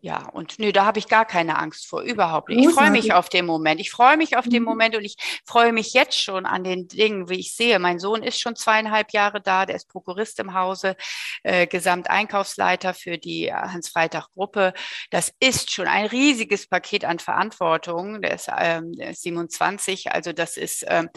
[0.00, 2.68] ja, und nö, da habe ich gar keine Angst vor, überhaupt nicht.
[2.68, 3.80] Ich freue mich auf den Moment.
[3.80, 4.68] Ich freue mich auf den mhm.
[4.68, 7.78] Moment und ich freue mich jetzt schon an den Dingen, wie ich sehe.
[7.78, 10.96] Mein Sohn ist schon zweieinhalb Jahre da, der ist Prokurist im Hause,
[11.42, 14.74] äh, Gesamteinkaufsleiter für die Hans-Freitag-Gruppe.
[15.10, 18.20] Das ist schon ein riesiges Paket an Verantwortung.
[18.20, 21.08] Der ist, ähm, der ist 27, also das ist ähm,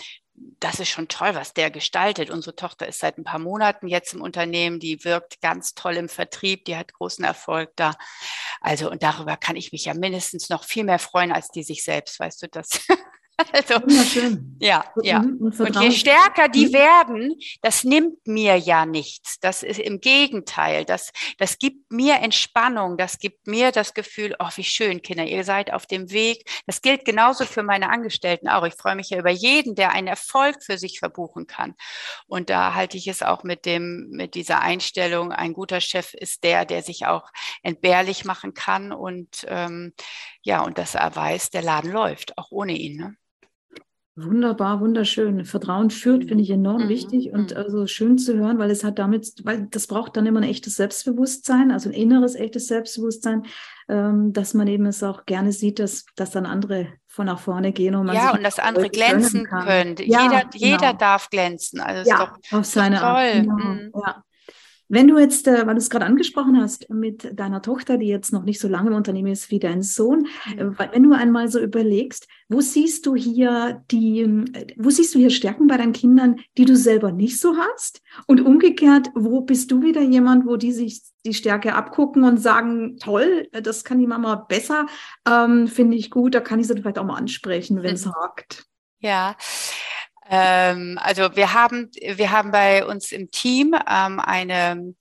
[0.60, 2.30] das ist schon toll, was der gestaltet.
[2.30, 6.10] Unsere Tochter ist seit ein paar Monaten jetzt im Unternehmen, die wirkt ganz toll im
[6.10, 7.96] Vertrieb, die hat großen Erfolg da.
[8.62, 11.84] Also, und darüber kann ich mich ja mindestens noch viel mehr freuen als die sich
[11.84, 12.88] selbst, weißt du das?
[13.54, 13.76] Also,
[14.60, 15.20] ja, ja.
[15.20, 16.74] Und, und je stärker die mhm.
[16.74, 19.40] werden, das nimmt mir ja nichts.
[19.40, 20.86] Das ist im Gegenteil.
[20.86, 22.98] Das, das gibt mir Entspannung.
[22.98, 26.50] Das gibt mir das Gefühl, oh, wie schön, Kinder, ihr seid auf dem Weg.
[26.66, 28.66] Das gilt genauso für meine Angestellten auch.
[28.66, 31.76] Ich freue mich ja über jeden, der einen Erfolg für sich verbuchen kann.
[32.28, 35.32] Und da halte ich es auch mit dem, mit dieser Einstellung.
[35.32, 37.30] Ein guter Chef ist der, der sich auch
[37.62, 39.94] entbehrlich machen kann und, ähm,
[40.42, 42.98] ja, und das erweist, der Laden läuft, auch ohne ihn.
[42.98, 43.16] Ne?
[44.20, 45.46] Wunderbar, wunderschön.
[45.46, 46.90] Vertrauen führt, finde ich enorm mhm.
[46.90, 47.58] wichtig und mhm.
[47.58, 50.76] also schön zu hören, weil es hat damit, weil das braucht dann immer ein echtes
[50.76, 53.44] Selbstbewusstsein, also ein inneres echtes Selbstbewusstsein,
[53.88, 57.72] ähm, dass man eben es auch gerne sieht, dass, dass dann andere von nach vorne
[57.72, 59.96] gehen und man ja und dass andere glänzen können.
[60.00, 60.50] Ja, jeder, genau.
[60.54, 61.80] jeder darf glänzen.
[61.80, 63.06] Also ja, ist doch, auf seine toll.
[63.06, 63.34] Art.
[63.34, 63.56] Genau.
[63.56, 63.92] Mhm.
[63.94, 64.24] Ja.
[64.90, 68.32] Wenn du jetzt, äh, weil du es gerade angesprochen hast, mit deiner Tochter, die jetzt
[68.32, 70.76] noch nicht so lange im Unternehmen ist wie dein Sohn, mhm.
[70.80, 75.20] äh, wenn du einmal so überlegst, wo siehst du hier die, äh, wo siehst du
[75.20, 78.02] hier Stärken bei deinen Kindern, die du selber nicht so hast?
[78.28, 82.98] Und umgekehrt, wo bist du wieder jemand, wo die sich die Stärke abgucken und sagen,
[82.98, 84.86] toll, das kann die Mama besser,
[85.28, 88.14] ähm, finde ich gut, da kann ich sie vielleicht auch mal ansprechen, wenn es mhm.
[88.14, 88.66] hakt.
[89.00, 89.36] Ja,
[90.30, 94.96] ähm, also wir haben, wir haben bei uns im Team ähm, eine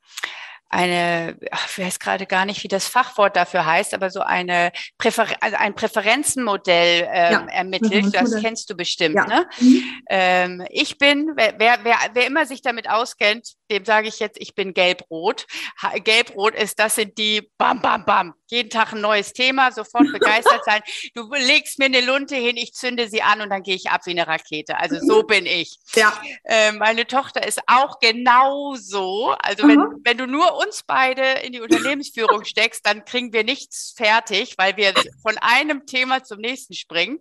[0.68, 1.36] eine,
[1.68, 5.56] ich weiß gerade gar nicht, wie das Fachwort dafür heißt, aber so eine Präfer also
[5.56, 7.46] ein Präferenzenmodell ähm, ja.
[7.46, 8.14] ermittelt.
[8.14, 9.14] Das kennst du bestimmt.
[9.14, 9.26] Ja.
[9.26, 9.46] Ne?
[9.60, 9.82] Mhm.
[10.08, 11.78] Ähm, ich bin, wer, wer,
[12.12, 15.46] wer immer sich damit auskennt, dem sage ich jetzt, ich bin gelb-rot.
[16.04, 18.34] Gelb-rot ist, das sind die Bam, Bam, Bam.
[18.48, 20.80] Jeden Tag ein neues Thema, sofort begeistert sein.
[21.14, 24.02] Du legst mir eine Lunte hin, ich zünde sie an und dann gehe ich ab
[24.04, 24.78] wie eine Rakete.
[24.78, 25.78] Also so bin ich.
[25.94, 26.12] Ja.
[26.44, 29.34] Äh, meine Tochter ist auch genauso.
[29.38, 30.00] Also wenn, mhm.
[30.04, 34.76] wenn du nur uns beide in die Unternehmensführung steckst, dann kriegen wir nichts fertig, weil
[34.76, 37.18] wir von einem Thema zum nächsten springen.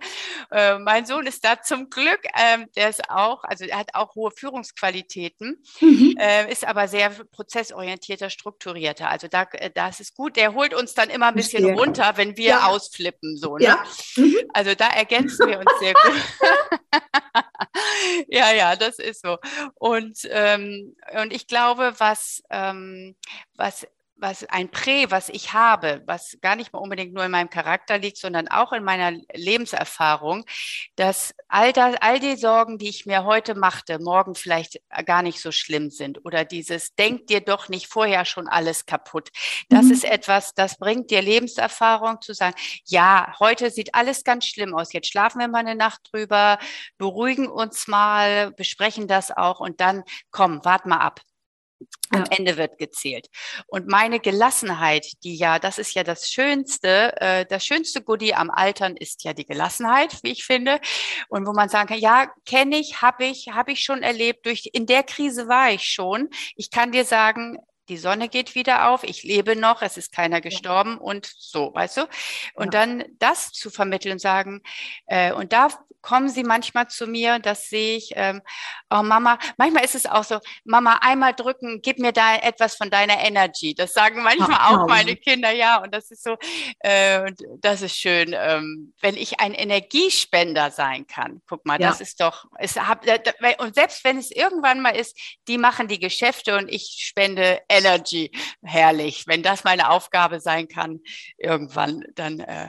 [0.52, 4.16] Äh, mein Sohn ist da zum Glück, äh, der ist auch, also er hat auch
[4.16, 5.64] hohe Führungsqualitäten.
[5.80, 6.16] Mhm.
[6.36, 9.10] Äh, ist aber sehr prozessorientierter, strukturierter.
[9.10, 10.36] Also da, äh, das ist gut.
[10.36, 12.68] Der holt uns dann immer ein bisschen runter, wenn wir ja.
[12.68, 13.38] ausflippen.
[13.38, 13.66] So, ne?
[13.66, 13.84] ja.
[14.16, 14.36] Mhm.
[14.54, 16.22] Also da ergänzen wir uns sehr gut.
[18.28, 19.38] ja, ja, das ist so.
[19.76, 23.16] Und, ähm, und ich glaube, was, ähm,
[23.56, 27.50] was was ein Prä, was ich habe, was gar nicht mal unbedingt nur in meinem
[27.50, 30.46] Charakter liegt, sondern auch in meiner Lebenserfahrung,
[30.96, 35.42] dass all, das, all die Sorgen, die ich mir heute machte, morgen vielleicht gar nicht
[35.42, 39.30] so schlimm sind oder dieses denk dir doch nicht vorher schon alles kaputt.
[39.70, 39.92] Das mhm.
[39.92, 44.94] ist etwas, das bringt dir Lebenserfahrung zu sagen, ja, heute sieht alles ganz schlimm aus.
[44.94, 46.58] Jetzt schlafen wir mal eine Nacht drüber,
[46.98, 51.22] beruhigen uns mal, besprechen das auch und dann komm, wart mal ab.
[52.12, 52.38] Am ja.
[52.38, 53.28] Ende wird gezählt.
[53.68, 58.50] Und meine Gelassenheit, die ja, das ist ja das Schönste, äh, das schönste Goodie am
[58.50, 60.80] Altern ist ja die Gelassenheit, wie ich finde.
[61.30, 64.70] Und wo man sagen kann, ja, kenne ich, habe ich, habe ich schon erlebt, durch,
[64.74, 66.30] in der Krise war ich schon.
[66.56, 67.58] Ich kann dir sagen,
[67.90, 71.02] die Sonne geht wieder auf, ich lebe noch, es ist keiner gestorben ja.
[71.02, 72.02] und so, weißt du?
[72.56, 72.86] Und ja.
[72.86, 74.62] dann das zu vermitteln und sagen,
[75.08, 75.70] äh, und da
[76.06, 78.42] kommen sie manchmal zu mir, das sehe ich, ähm,
[78.92, 82.92] oh Mama, manchmal ist es auch so, Mama, einmal drücken, gib mir da etwas von
[82.92, 83.74] deiner Energy.
[83.74, 86.38] Das sagen manchmal Ach, auch meine Kinder, ja, und das ist so,
[86.80, 91.42] äh, und das ist schön, ähm, wenn ich ein Energiespender sein kann.
[91.50, 91.90] Guck mal, ja.
[91.90, 93.04] das ist doch, es hab,
[93.58, 95.18] und selbst wenn es irgendwann mal ist,
[95.48, 98.32] die machen die Geschäfte und ich spende Energy.
[98.64, 99.26] Herrlich.
[99.28, 101.00] Wenn das meine Aufgabe sein kann,
[101.38, 102.40] irgendwann, dann.
[102.40, 102.68] Äh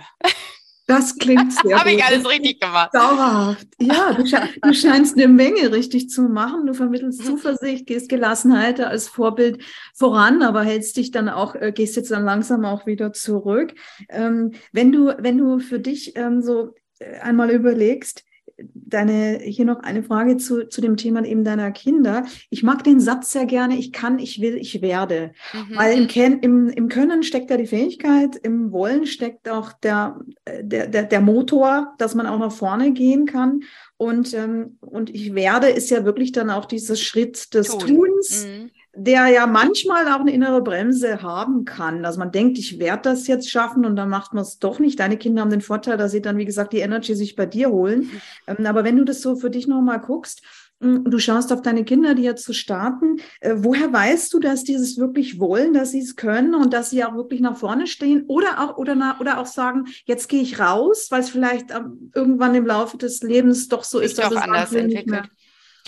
[0.86, 2.94] das klingt sehr Habe ich alles richtig gemacht.
[2.94, 3.66] Dauerhaft.
[3.80, 6.66] Ja, du, sche du, scheinst eine Menge richtig zu machen.
[6.66, 7.24] Du vermittelst mhm.
[7.24, 9.62] Zuversicht, gehst Gelassenheit als Vorbild
[9.94, 13.74] voran, aber hältst dich dann auch, äh, gehst jetzt dann langsam auch wieder zurück.
[14.08, 18.22] Ähm, wenn du, wenn du für dich ähm, so äh, einmal überlegst,
[18.58, 22.24] deine, hier noch eine Frage zu, zu dem Thema eben deiner Kinder.
[22.50, 25.32] Ich mag den Satz sehr gerne, ich kann, ich will, ich werde.
[25.52, 25.76] Mhm.
[25.76, 30.18] Weil im, Ken, im, im Können steckt ja die Fähigkeit, im Wollen steckt auch der,
[30.60, 33.62] der, der, der Motor, dass man auch nach vorne gehen kann.
[33.98, 37.80] Und, ähm, und ich werde ist ja wirklich dann auch dieser Schritt des Tun.
[37.80, 38.46] Tuns.
[38.46, 38.65] Mhm
[38.96, 42.04] der ja manchmal auch eine innere Bremse haben kann.
[42.04, 44.98] Also man denkt, ich werde das jetzt schaffen und dann macht man es doch nicht.
[44.98, 47.70] Deine Kinder haben den Vorteil, dass sie dann, wie gesagt, die Energy sich bei dir
[47.70, 48.00] holen.
[48.00, 48.56] Mhm.
[48.58, 50.42] Ähm, aber wenn du das so für dich nochmal guckst,
[50.80, 53.16] hm, du schaust auf deine Kinder, die jetzt zu so starten.
[53.40, 56.90] Äh, woher weißt du, dass die es wirklich wollen, dass sie es können und dass
[56.90, 60.42] sie auch wirklich nach vorne stehen oder auch oder nach, oder auch sagen, jetzt gehe
[60.42, 64.30] ich raus, weil es vielleicht ähm, irgendwann im Laufe des Lebens doch so ist, dass
[64.30, 65.28] es anders entwickelt.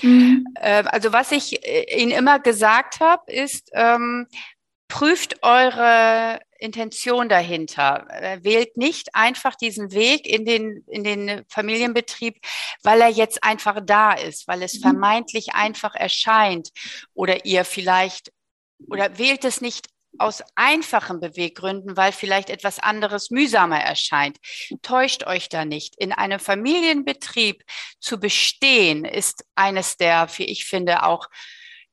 [0.03, 0.47] Mhm.
[0.61, 4.27] Ähm, also was ich äh, Ihnen immer gesagt habe, ist, ähm,
[4.89, 8.07] prüft eure Intention dahinter.
[8.11, 12.39] Äh, wählt nicht einfach diesen Weg in den, in den Familienbetrieb,
[12.83, 14.83] weil er jetzt einfach da ist, weil es mhm.
[14.83, 16.71] vermeintlich einfach erscheint
[17.15, 18.33] oder ihr vielleicht
[18.89, 24.39] oder wählt es nicht aus einfachen Beweggründen, weil vielleicht etwas anderes mühsamer erscheint.
[24.83, 25.97] Täuscht euch da nicht.
[25.97, 27.63] In einem Familienbetrieb
[28.01, 31.29] zu bestehen, ist eines der, wie ich finde, auch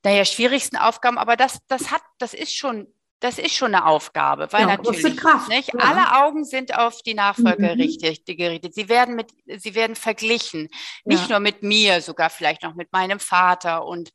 [0.04, 2.86] naja, schwierigsten Aufgaben, aber das, das hat, das ist schon
[3.20, 5.80] das ist schon eine Aufgabe, weil ja, natürlich Kraft, nicht, ja.
[5.80, 7.78] alle Augen sind auf die Nachfolge mhm.
[7.78, 8.74] gerichtet.
[8.74, 10.68] Sie werden mit, sie werden verglichen,
[11.04, 11.28] nicht ja.
[11.30, 14.10] nur mit mir, sogar vielleicht noch mit meinem Vater und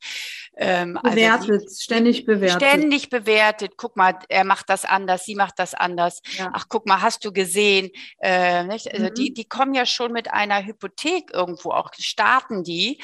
[0.56, 2.62] ähm, also bewertet, also die, ständig bewertet.
[2.62, 3.72] Ständig bewertet.
[3.76, 6.20] Guck mal, er macht das anders, sie macht das anders.
[6.52, 7.90] Ach, guck mal, hast du gesehen?
[8.20, 8.92] Äh, nicht?
[8.92, 9.14] Also mhm.
[9.14, 13.00] die, die kommen ja schon mit einer Hypothek irgendwo auch starten die.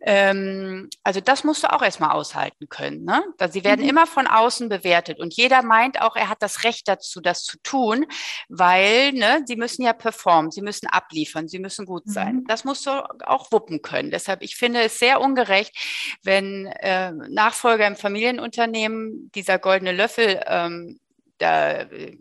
[0.00, 3.04] Ähm, also das musst du auch erstmal aushalten können.
[3.04, 3.22] Ne?
[3.50, 3.88] Sie werden mhm.
[3.88, 7.56] immer von außen bewertet und jeder meint auch, er hat das Recht dazu, das zu
[7.62, 8.04] tun,
[8.48, 12.36] weil ne, sie müssen ja performen, sie müssen abliefern, sie müssen gut sein.
[12.36, 12.44] Mhm.
[12.46, 12.90] Das musst du
[13.26, 14.10] auch wuppen können.
[14.10, 15.74] Deshalb, ich finde es sehr ungerecht,
[16.22, 21.00] wenn äh, Nachfolger im Familienunternehmen dieser goldene Löffel ähm,
[21.38, 22.16] da, äh,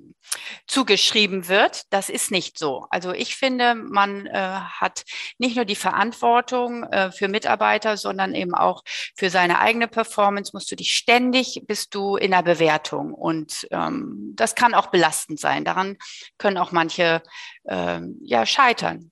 [0.67, 1.83] zugeschrieben wird.
[1.91, 2.87] Das ist nicht so.
[2.89, 5.03] Also ich finde, man äh, hat
[5.37, 8.83] nicht nur die Verantwortung äh, für Mitarbeiter, sondern eben auch
[9.15, 13.13] für seine eigene Performance musst du dich ständig, bist du in der Bewertung.
[13.13, 15.65] Und ähm, das kann auch belastend sein.
[15.65, 15.97] Daran
[16.37, 17.21] können auch manche
[17.67, 19.11] ähm, ja, scheitern.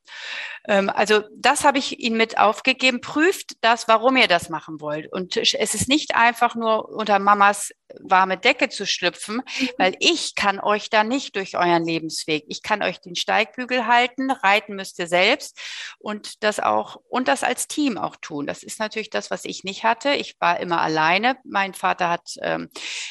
[0.67, 3.01] Ähm, also das habe ich Ihnen mit aufgegeben.
[3.01, 5.11] Prüft das, warum ihr das machen wollt.
[5.11, 9.69] Und es ist nicht einfach nur unter Mamas warme Decke zu schlüpfen, mhm.
[9.77, 12.45] weil ich kann euch da nicht durch euren Lebensweg.
[12.47, 15.59] Ich kann euch den Steigbügel halten, reiten müsst ihr selbst
[15.99, 18.47] und das auch und das als Team auch tun.
[18.47, 20.13] Das ist natürlich das, was ich nicht hatte.
[20.13, 21.37] Ich war immer alleine.
[21.43, 22.69] Mein Vater hat ähm,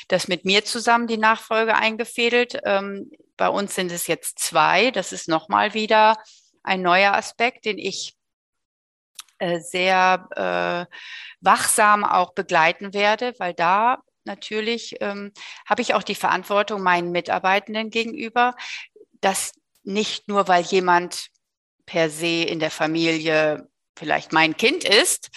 [0.09, 2.61] das mit mir zusammen die Nachfolge eingefädelt.
[2.65, 4.91] Ähm, bei uns sind es jetzt zwei.
[4.91, 6.17] Das ist nochmal wieder
[6.63, 8.17] ein neuer Aspekt, den ich
[9.39, 10.29] äh, sehr
[10.91, 10.97] äh,
[11.41, 15.33] wachsam auch begleiten werde, weil da natürlich ähm,
[15.67, 18.55] habe ich auch die Verantwortung meinen Mitarbeitenden gegenüber,
[19.21, 21.29] dass nicht nur weil jemand
[21.87, 25.31] per se in der Familie vielleicht mein Kind ist,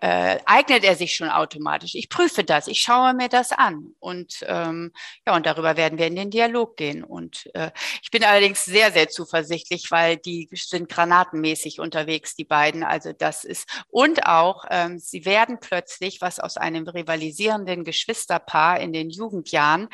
[0.00, 1.94] äh, eignet er sich schon automatisch.
[1.94, 4.92] Ich prüfe das, ich schaue mir das an und ähm,
[5.26, 7.04] ja, und darüber werden wir in den Dialog gehen.
[7.04, 7.70] Und äh,
[8.02, 12.82] ich bin allerdings sehr, sehr zuversichtlich, weil die sind granatenmäßig unterwegs, die beiden.
[12.82, 18.92] Also das ist und auch ähm, sie werden plötzlich, was aus einem rivalisierenden Geschwisterpaar in
[18.92, 19.88] den Jugendjahren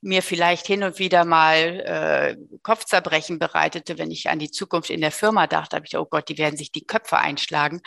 [0.00, 5.00] mir vielleicht hin und wieder mal äh, Kopfzerbrechen bereitete, wenn ich an die Zukunft in
[5.00, 7.80] der Firma dachte, habe ich, oh Gott, die werden sich die Köpfe einschlagen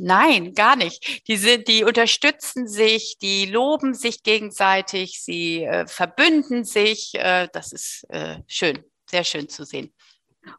[0.00, 1.26] Nein, gar nicht.
[1.26, 7.14] Die sind, die unterstützen sich, die loben sich gegenseitig, sie äh, verbünden sich.
[7.14, 8.78] Äh, das ist äh, schön,
[9.10, 9.92] sehr schön zu sehen.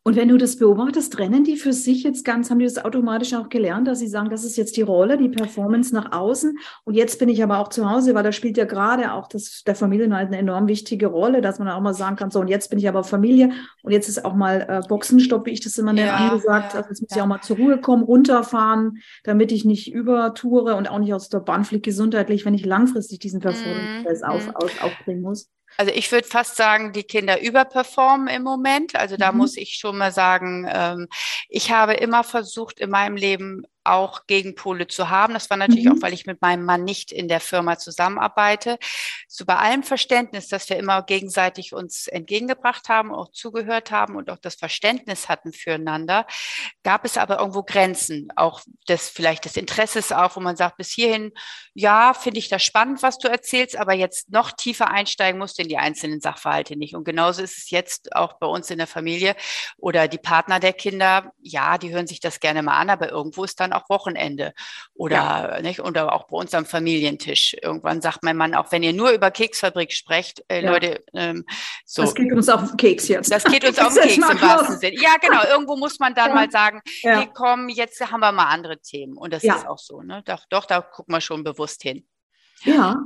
[0.04, 3.34] Und wenn du das beobachtest, trennen die für sich jetzt ganz, haben die das automatisch
[3.34, 6.58] auch gelernt, dass sie sagen, das ist jetzt die Rolle, die Performance nach außen.
[6.86, 9.64] Und jetzt bin ich aber auch zu Hause, weil da spielt ja gerade auch das,
[9.66, 12.70] der Familienhalt eine enorm wichtige Rolle, dass man auch mal sagen kann, so, und jetzt
[12.70, 13.52] bin ich aber Familie
[13.84, 16.74] und jetzt ist auch mal äh, Boxenstopp, wie ich das immer ja, angesagt.
[16.74, 17.18] Ja, also jetzt muss ja.
[17.18, 21.30] ich auch mal zur Ruhe kommen, runterfahren, damit ich nicht übertoure und auch nicht aus
[21.30, 24.56] der Bahn fliege gesundheitlich, wenn ich langfristig diesen Performance mm, auf, mm.
[24.56, 25.50] auf, aufbringen muss.
[25.80, 28.98] Also ich würde fast sagen, die Kinder überperformen im Moment.
[28.98, 29.38] Also da mhm.
[29.38, 31.08] muss ich schon mal sagen, ähm,
[31.48, 35.34] ich habe immer versucht, in meinem Leben auch Gegenpole zu haben.
[35.34, 35.94] Das war natürlich mhm.
[35.94, 38.78] auch, weil ich mit meinem Mann nicht in der Firma zusammenarbeite.
[39.28, 44.30] So bei allem Verständnis, dass wir immer gegenseitig uns entgegengebracht haben, auch zugehört haben und
[44.30, 46.26] auch das Verständnis hatten füreinander,
[46.84, 50.92] gab es aber irgendwo Grenzen, auch des vielleicht des Interesses auch, wo man sagt, bis
[50.92, 51.32] hierhin,
[51.74, 55.64] ja, finde ich das spannend, was du erzählst, aber jetzt noch tiefer einsteigen musst du
[55.64, 56.96] in die einzelnen Sachverhalte nicht.
[56.96, 59.36] Und genauso ist es jetzt auch bei uns in der Familie
[59.78, 63.44] oder die Partner der Kinder, ja, die hören sich das gerne mal an, aber irgendwo
[63.44, 64.54] ist dann auch auch Wochenende
[64.94, 65.62] oder ja.
[65.62, 67.56] nicht oder auch bei uns am Familientisch.
[67.62, 70.72] Irgendwann sagt mein Mann auch, wenn ihr nur über Keksfabrik sprecht, äh, ja.
[70.72, 71.46] Leute, ähm,
[71.86, 72.04] so.
[72.04, 73.32] Das geht uns auf den Keks jetzt.
[73.32, 74.96] Das geht uns auf den Keks im wahrsten Sinne.
[74.96, 75.44] Ja, genau.
[75.50, 76.36] Irgendwo muss man dann ja.
[76.36, 77.20] mal sagen, ja.
[77.20, 79.18] hey, komm, jetzt haben wir mal andere Themen.
[79.18, 80.02] Und das ist auch so.
[80.02, 80.22] Ne?
[80.26, 82.08] Doch, doch, da gucken wir schon bewusst hin.
[82.64, 82.98] Ja,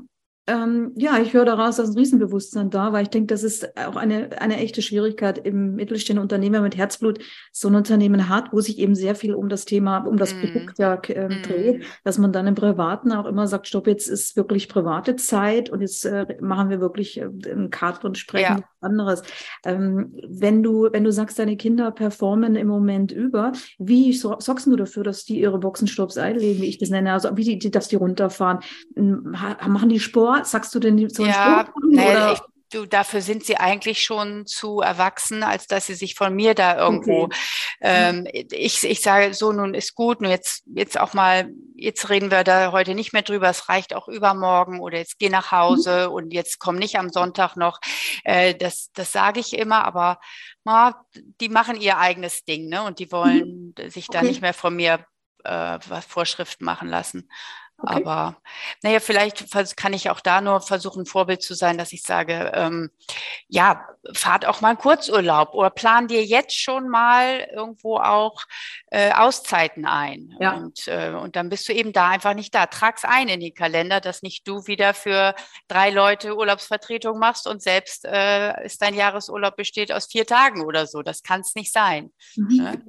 [0.46, 3.96] ähm, ja, ich höre daraus, dass ein Riesenbewusstsein da, weil ich denke, das ist auch
[3.96, 7.20] eine, eine echte Schwierigkeit im mittelständischen Unternehmer mit Herzblut
[7.54, 10.40] so ein Unternehmen hat, wo sich eben sehr viel um das Thema, um das mm.
[10.40, 11.44] Produkt ja äh, mm.
[11.44, 15.70] dreht, dass man dann im Privaten auch immer sagt, stopp, jetzt ist wirklich private Zeit
[15.70, 18.64] und jetzt äh, machen wir wirklich äh, einen Cut und sprechen ja.
[18.82, 19.24] anderes.
[19.64, 24.68] Ähm, wenn du, wenn du sagst, deine Kinder performen im Moment über, wie so, sorgst
[24.68, 27.72] du dafür, dass die ihre Boxenstopps einlegen, wie ich das nenne, also wie die, die
[27.72, 28.60] dass die runterfahren?
[28.96, 30.33] Machen die Sport?
[30.44, 32.40] Sagst du denn so ja, naja, ich,
[32.74, 36.78] du, dafür sind sie eigentlich schon zu erwachsen, als dass sie sich von mir da
[36.78, 37.36] irgendwo, okay.
[37.82, 42.32] ähm, ich, ich sage so, nun ist gut, nun jetzt, jetzt auch mal, jetzt reden
[42.32, 46.08] wir da heute nicht mehr drüber, es reicht auch übermorgen oder jetzt geh nach Hause
[46.08, 46.14] mhm.
[46.14, 47.80] und jetzt komm nicht am Sonntag noch.
[48.24, 50.20] Äh, das, das sage ich immer, aber
[50.64, 51.06] na,
[51.42, 52.84] die machen ihr eigenes Ding, ne?
[52.84, 53.90] Und die wollen mhm.
[53.90, 54.28] sich da okay.
[54.28, 55.06] nicht mehr von mir
[55.44, 57.30] äh, Vorschriften machen lassen.
[57.78, 57.96] Okay.
[57.96, 58.38] Aber
[58.82, 62.92] naja, vielleicht kann ich auch da nur versuchen, Vorbild zu sein, dass ich sage, ähm,
[63.48, 68.44] ja, fahrt auch mal einen Kurzurlaub oder plan dir jetzt schon mal irgendwo auch
[68.92, 70.34] äh, Auszeiten ein.
[70.40, 70.54] Ja.
[70.54, 72.68] Und, äh, und dann bist du eben da einfach nicht da.
[72.68, 75.36] Trag's ein in die Kalender, dass nicht du wieder für
[75.68, 80.88] drei Leute Urlaubsvertretung machst und selbst äh, ist dein Jahresurlaub besteht aus vier Tagen oder
[80.88, 81.02] so.
[81.02, 82.14] Das kann es nicht sein.
[82.36, 82.58] Mhm.
[82.58, 82.82] Ne?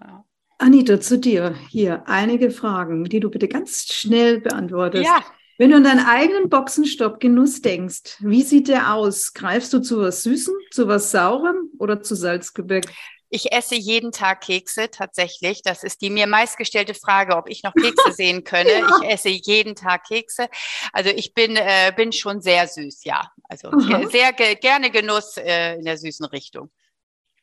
[0.00, 0.24] Ja.
[0.58, 5.04] Anita, zu dir hier einige Fragen, die du bitte ganz schnell beantwortest.
[5.04, 5.24] Ja.
[5.58, 9.32] Wenn du an deinen eigenen Boxenstopp-Genuss denkst, wie sieht der aus?
[9.32, 12.84] Greifst du zu was Süßem, zu was Saurem oder zu Salzgebäck?
[13.28, 15.62] Ich esse jeden Tag Kekse tatsächlich.
[15.62, 18.70] Das ist die mir meistgestellte Frage, ob ich noch Kekse sehen könne.
[18.70, 18.88] ja.
[19.02, 20.48] Ich esse jeden Tag Kekse.
[20.92, 23.30] Also ich bin, äh, bin schon sehr süß, ja.
[23.44, 24.06] Also Aha.
[24.08, 26.70] sehr ge gerne Genuss äh, in der süßen Richtung.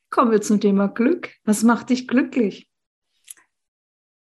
[0.09, 1.31] Kommen wir zum Thema Glück.
[1.43, 2.67] Was macht dich glücklich?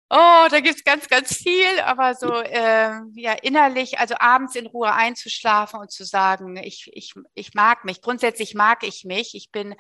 [0.09, 4.92] Oh, da gibt's ganz, ganz viel, aber so äh, ja innerlich, also abends in Ruhe
[4.92, 8.03] einzuschlafen und zu sagen, ich, ich, ich mag mich.
[8.03, 9.35] Grundsätzlich mag ich mich.
[9.35, 9.75] Ich bin,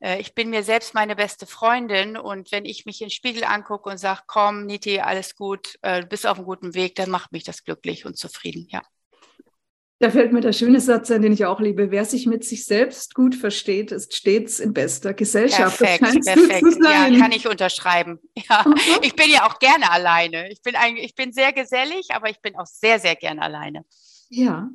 [0.00, 3.44] äh, ich bin mir selbst meine beste Freundin und wenn ich mich in den Spiegel
[3.44, 7.10] angucke und sage, komm, Niti, alles gut, äh, du bist auf einem guten Weg, dann
[7.10, 8.82] macht mich das glücklich und zufrieden, ja.
[10.00, 11.90] Da fällt mir der schöne Satz ein, den ich auch liebe.
[11.90, 15.78] Wer sich mit sich selbst gut versteht, ist stets in bester Gesellschaft.
[15.78, 16.78] Perfekt, perfekt.
[16.84, 18.20] Ja, kann ich unterschreiben.
[18.48, 18.64] Ja.
[18.66, 18.74] Mhm.
[19.02, 20.50] Ich bin ja auch gerne alleine.
[20.52, 23.84] Ich bin eigentlich, ich bin sehr gesellig, aber ich bin auch sehr, sehr gerne alleine.
[24.28, 24.70] Ja.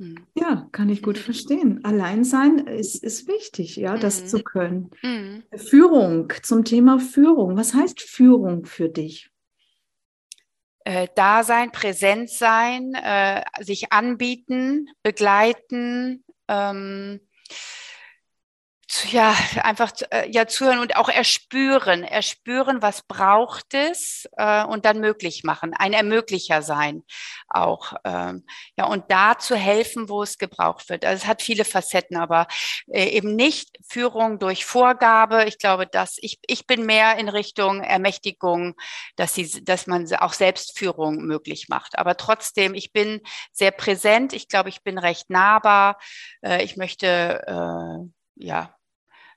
[0.00, 0.26] Hm.
[0.34, 1.84] Ja, kann ich gut verstehen.
[1.84, 4.26] Allein sein ist, ist wichtig, ja, das mhm.
[4.26, 4.90] zu können.
[5.02, 5.44] Mhm.
[5.56, 7.56] Führung, zum Thema Führung.
[7.56, 9.30] Was heißt Führung für dich?
[10.84, 17.20] Äh, da sein, präsent sein, äh, sich anbieten, begleiten, ähm,
[19.10, 25.00] ja, einfach äh, ja zuhören und auch erspüren, erspüren, was braucht es äh, und dann
[25.00, 27.02] möglich machen, ein Ermöglicher sein
[27.48, 27.94] auch.
[28.04, 28.44] Ähm,
[28.76, 31.04] ja, und da zu helfen, wo es gebraucht wird.
[31.04, 32.46] Also es hat viele Facetten, aber
[32.88, 35.44] äh, eben nicht Führung durch Vorgabe.
[35.46, 38.74] Ich glaube, dass ich, ich bin mehr in Richtung Ermächtigung,
[39.16, 41.98] dass sie, dass man auch Selbstführung möglich macht.
[41.98, 43.20] Aber trotzdem, ich bin
[43.52, 44.32] sehr präsent.
[44.32, 45.98] Ich glaube, ich bin recht nahbar.
[46.42, 48.74] Äh, ich möchte, äh, ja,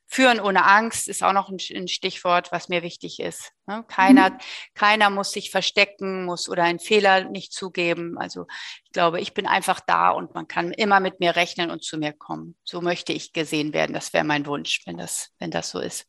[0.09, 3.51] Führen ohne Angst ist auch noch ein, Stichwort, was mir wichtig ist.
[3.67, 3.83] Ne?
[3.89, 4.37] Keiner, mhm.
[4.73, 8.17] keiner muss sich verstecken, muss oder einen Fehler nicht zugeben.
[8.17, 8.47] Also
[8.85, 11.97] ich glaube, ich bin einfach da und man kann immer mit mir rechnen und zu
[11.97, 12.55] mir kommen.
[12.63, 13.93] So möchte ich gesehen werden.
[13.93, 16.05] Das wäre mein Wunsch, wenn das, wenn das so ist.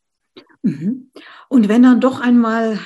[0.61, 1.11] Mhm.
[1.49, 2.79] Und wenn dann doch einmal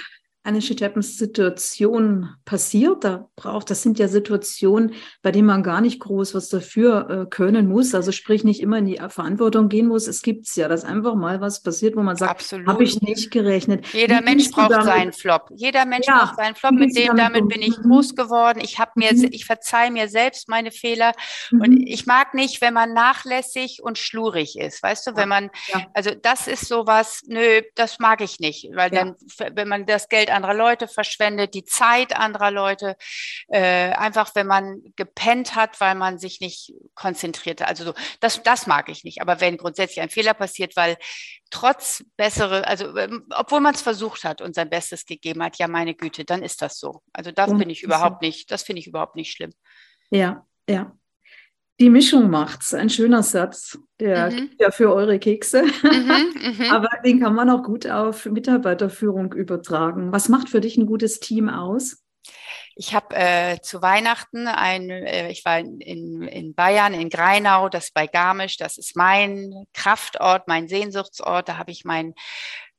[0.46, 6.36] eine Shit-Happens-Situation passiert, da braucht, das sind ja Situationen, bei denen man gar nicht groß
[6.36, 10.08] was dafür äh, können muss, also sprich nicht immer in die Verantwortung gehen muss.
[10.08, 13.32] Es gibt es ja, dass einfach mal was passiert, wo man sagt, habe ich nicht
[13.32, 13.88] gerechnet.
[13.94, 14.86] Jeder Wie Mensch braucht damit?
[14.86, 15.50] seinen Flop.
[15.56, 18.60] Jeder Mensch ja, braucht seinen Flop, mit dem, damit, bin ich groß geworden.
[18.62, 19.30] Ich habe mir, mhm.
[19.32, 21.14] ich verzeihe mir selbst meine Fehler
[21.52, 21.62] mhm.
[21.62, 25.86] und ich mag nicht, wenn man nachlässig und schlurig ist, weißt du, wenn man, ja.
[25.94, 29.16] also das ist sowas, nö, das mag ich nicht, weil dann,
[29.54, 32.96] wenn man das Geld anderer Leute verschwendet, die Zeit anderer Leute,
[33.48, 37.70] äh, einfach wenn man gepennt hat, weil man sich nicht konzentriert hat.
[37.70, 39.22] Also so, das, das mag ich nicht.
[39.22, 40.98] Aber wenn grundsätzlich ein Fehler passiert, weil
[41.50, 45.68] trotz bessere, also ähm, obwohl man es versucht hat und sein Bestes gegeben hat, ja
[45.68, 47.02] meine Güte, dann ist das so.
[47.14, 49.54] Also das bin ich überhaupt nicht, das finde ich überhaupt nicht schlimm.
[50.10, 50.98] Ja, ja.
[51.80, 52.74] Die Mischung macht's.
[52.74, 54.50] Ein schöner Satz, der mhm.
[54.60, 55.64] ja für eure Kekse.
[55.64, 60.12] Mhm, mhm, Aber den kann man auch gut auf Mitarbeiterführung übertragen.
[60.12, 62.04] Was macht für dich ein gutes Team aus?
[62.76, 67.92] Ich habe äh, zu Weihnachten ein, äh, ich war in, in Bayern, in Greinau, das
[67.92, 71.48] bei Garmisch, das ist mein Kraftort, mein Sehnsuchtsort.
[71.48, 72.16] Da habe ich meinen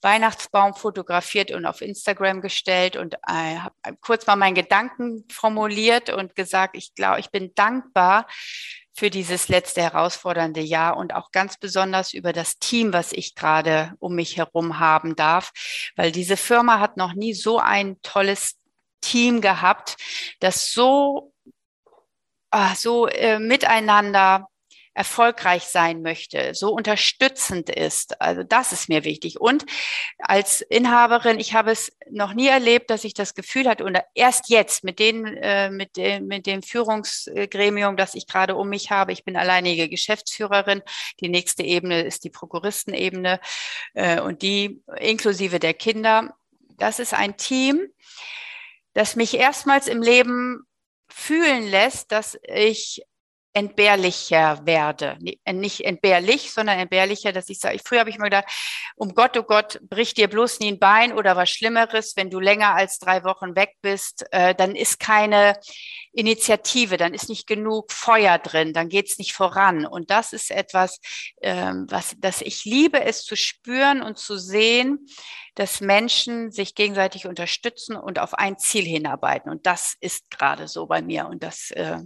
[0.02, 6.34] Weihnachtsbaum fotografiert und auf Instagram gestellt und äh, habe kurz mal meinen Gedanken formuliert und
[6.34, 8.26] gesagt, ich glaube, ich bin dankbar
[8.94, 13.92] für dieses letzte herausfordernde Jahr und auch ganz besonders über das Team, was ich gerade
[13.98, 15.52] um mich herum haben darf,
[15.96, 18.56] weil diese Firma hat noch nie so ein tolles
[19.00, 19.96] Team gehabt,
[20.40, 21.32] das so,
[22.50, 24.48] ah, so äh, miteinander
[24.94, 28.20] erfolgreich sein möchte, so unterstützend ist.
[28.20, 29.40] Also das ist mir wichtig.
[29.40, 29.66] Und
[30.18, 34.48] als Inhaberin, ich habe es noch nie erlebt, dass ich das Gefühl hatte, und erst
[34.48, 39.12] jetzt mit, den, äh, mit, dem, mit dem Führungsgremium, das ich gerade um mich habe,
[39.12, 40.82] ich bin alleinige Geschäftsführerin,
[41.20, 43.40] die nächste Ebene ist die Prokuristenebene
[43.94, 46.36] äh, und die inklusive der Kinder.
[46.76, 47.88] Das ist ein Team,
[48.92, 50.64] das mich erstmals im Leben
[51.08, 53.02] fühlen lässt, dass ich
[53.54, 55.16] entbehrlicher werde.
[55.44, 58.46] Äh, nicht entbehrlich, sondern entbehrlicher, dass ich sage, früher habe ich mir gedacht,
[58.96, 62.40] um Gott, oh Gott, brich dir bloß nie ein Bein oder was Schlimmeres, wenn du
[62.40, 65.58] länger als drei Wochen weg bist, äh, dann ist keine
[66.12, 69.86] Initiative, dann ist nicht genug Feuer drin, dann geht es nicht voran.
[69.86, 71.00] Und das ist etwas,
[71.40, 75.06] ähm, was, dass ich liebe, es zu spüren und zu sehen,
[75.54, 79.48] dass Menschen sich gegenseitig unterstützen und auf ein Ziel hinarbeiten.
[79.50, 81.26] Und das ist gerade so bei mir.
[81.28, 81.98] Und das äh,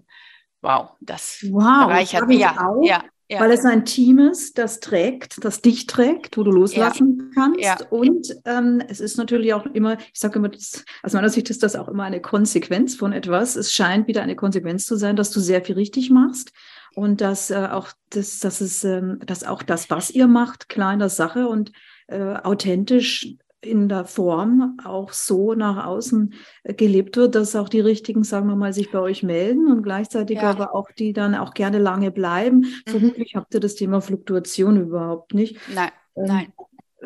[0.62, 2.40] wow, das wow, bereichert mich.
[2.40, 6.44] Ja, auch, ja, ja, Weil es ein Team ist, das trägt, das dich trägt, wo
[6.44, 7.92] du loslassen kannst.
[7.92, 11.62] Und ähm, es ist natürlich auch immer, ich sage immer, das, aus meiner Sicht ist
[11.62, 13.54] das auch immer eine Konsequenz von etwas.
[13.54, 16.52] Es scheint wieder eine Konsequenz zu sein, dass du sehr viel richtig machst
[16.94, 20.94] und dass äh, auch das, das ist, ähm, dass auch das, was ihr macht, klar
[20.94, 21.72] in der Sache und
[22.06, 27.80] äh, authentisch in der Form auch so nach außen äh, gelebt wird, dass auch die
[27.80, 30.50] richtigen, sagen wir mal, sich bei euch melden und gleichzeitig ja.
[30.50, 32.58] aber auch die dann auch gerne lange bleiben.
[32.58, 32.90] Mhm.
[32.90, 35.58] Vermutlich habt ihr das Thema Fluktuation überhaupt nicht.
[35.74, 36.52] Nein, ähm, nein.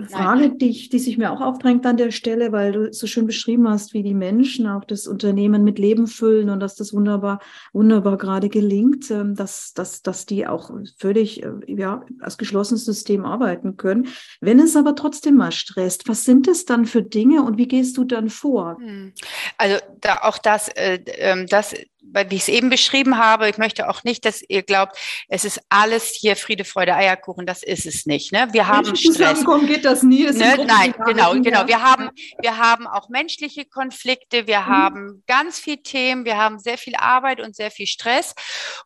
[0.08, 3.26] Frage, die, ich, die sich mir auch aufdrängt an der Stelle, weil du so schön
[3.26, 7.40] beschrieben hast, wie die Menschen auch das Unternehmen mit Leben füllen und dass das wunderbar,
[7.74, 13.26] wunderbar gerade gelingt, ähm, dass, dass, dass die auch völlig äh, ja, als geschlossenes System
[13.26, 14.08] arbeiten können.
[14.40, 17.98] Wenn es aber trotzdem mal stresst, was sind es dann für Dinge und wie gehst
[17.98, 18.78] du dann vor?
[18.78, 19.12] Hm.
[19.58, 23.88] Also da, auch das, äh, ähm, das wie ich es eben beschrieben habe, ich möchte
[23.88, 24.96] auch nicht, dass ihr glaubt,
[25.28, 27.46] es ist alles hier Friede, Freude, Eierkuchen.
[27.46, 28.32] Das ist es nicht.
[28.32, 28.48] Ne?
[28.52, 29.14] Wir haben Stress.
[29.14, 30.26] Zusammenkommen geht das nie.
[30.26, 30.64] Das ne?
[30.66, 31.66] Nein, genau, genau.
[31.66, 34.46] Wir haben, wir haben auch menschliche Konflikte.
[34.46, 34.66] Wir mhm.
[34.66, 36.24] haben ganz viel Themen.
[36.24, 38.34] Wir haben sehr viel Arbeit und sehr viel Stress.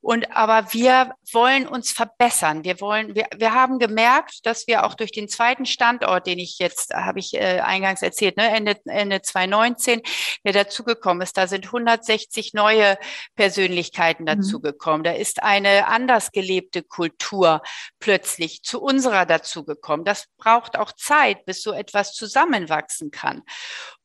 [0.00, 2.64] Und aber wir wollen uns verbessern.
[2.64, 6.58] Wir wollen, wir, wir haben gemerkt, dass wir auch durch den zweiten Standort, den ich
[6.58, 10.02] jetzt, habe ich äh, eingangs erzählt, ne, Ende, Ende 2019,
[10.44, 12.98] der dazugekommen ist, da sind 160 neue
[13.34, 14.26] Persönlichkeiten mhm.
[14.26, 15.04] dazugekommen.
[15.04, 17.62] Da ist eine anders gelebte Kultur
[17.98, 20.04] plötzlich zu unserer dazugekommen.
[20.04, 23.42] Das braucht auch Zeit, bis so etwas zusammenwachsen kann.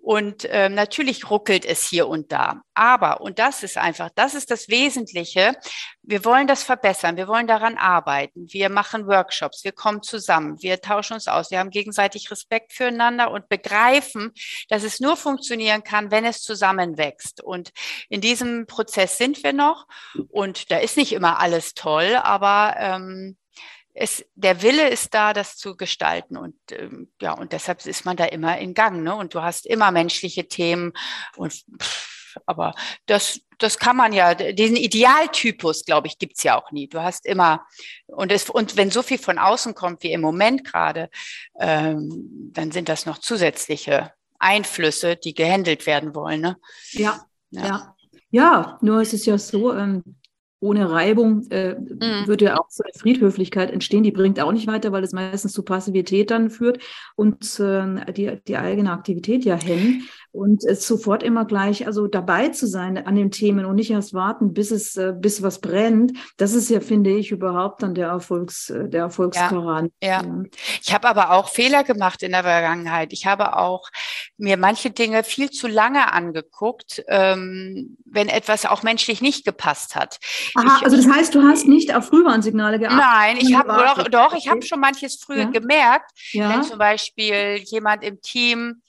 [0.03, 2.61] Und ähm, natürlich ruckelt es hier und da.
[2.73, 5.53] Aber, und das ist einfach, das ist das Wesentliche,
[6.01, 8.47] wir wollen das verbessern, wir wollen daran arbeiten.
[8.51, 13.29] Wir machen Workshops, wir kommen zusammen, wir tauschen uns aus, wir haben gegenseitig Respekt füreinander
[13.29, 14.31] und begreifen,
[14.69, 17.43] dass es nur funktionieren kann, wenn es zusammenwächst.
[17.43, 17.71] Und
[18.09, 19.85] in diesem Prozess sind wir noch.
[20.29, 23.37] Und da ist nicht immer alles toll, aber ähm,
[23.93, 28.17] es, der Wille ist da, das zu gestalten und ähm, ja, und deshalb ist man
[28.17, 29.15] da immer in Gang, ne?
[29.15, 30.93] Und du hast immer menschliche Themen
[31.35, 32.11] und pff,
[32.45, 32.73] aber
[33.05, 36.87] das, das kann man ja, diesen Idealtypus, glaube ich, gibt's ja auch nie.
[36.87, 37.65] Du hast immer,
[38.07, 41.09] und, es, und wenn so viel von außen kommt wie im Moment gerade,
[41.59, 46.41] ähm, dann sind das noch zusätzliche Einflüsse, die gehandelt werden wollen.
[46.41, 46.57] Ne?
[46.91, 47.95] Ja, ja, ja.
[48.33, 50.15] Ja, nur es ist ja so, ähm,
[50.61, 52.27] ohne Reibung äh, mhm.
[52.27, 54.03] würde auch so eine Friedhöflichkeit entstehen.
[54.03, 56.81] Die bringt auch nicht weiter, weil es meistens zu Passivität dann führt
[57.15, 60.03] und äh, die, die eigene Aktivität ja hemmt.
[60.33, 64.13] Und äh, sofort immer gleich, also dabei zu sein an den Themen und nicht erst
[64.13, 66.13] warten, bis es, äh, bis was brennt.
[66.37, 69.91] Das ist ja, finde ich, überhaupt dann der Erfolgs, äh, der Erfolgsgarant.
[70.01, 70.43] Ja, ja.
[70.81, 73.11] Ich habe aber auch Fehler gemacht in der Vergangenheit.
[73.11, 73.89] Ich habe auch
[74.37, 80.17] mir manche Dinge viel zu lange angeguckt, ähm, wenn etwas auch menschlich nicht gepasst hat.
[80.55, 82.99] Aha, ich, also das heißt, du hast nicht auf Frühwarnsignale geachtet?
[82.99, 85.49] Nein, ich habe doch, doch, ich habe schon manches früher ja.
[85.49, 86.49] gemerkt, ja.
[86.49, 88.81] wenn zum Beispiel jemand im Team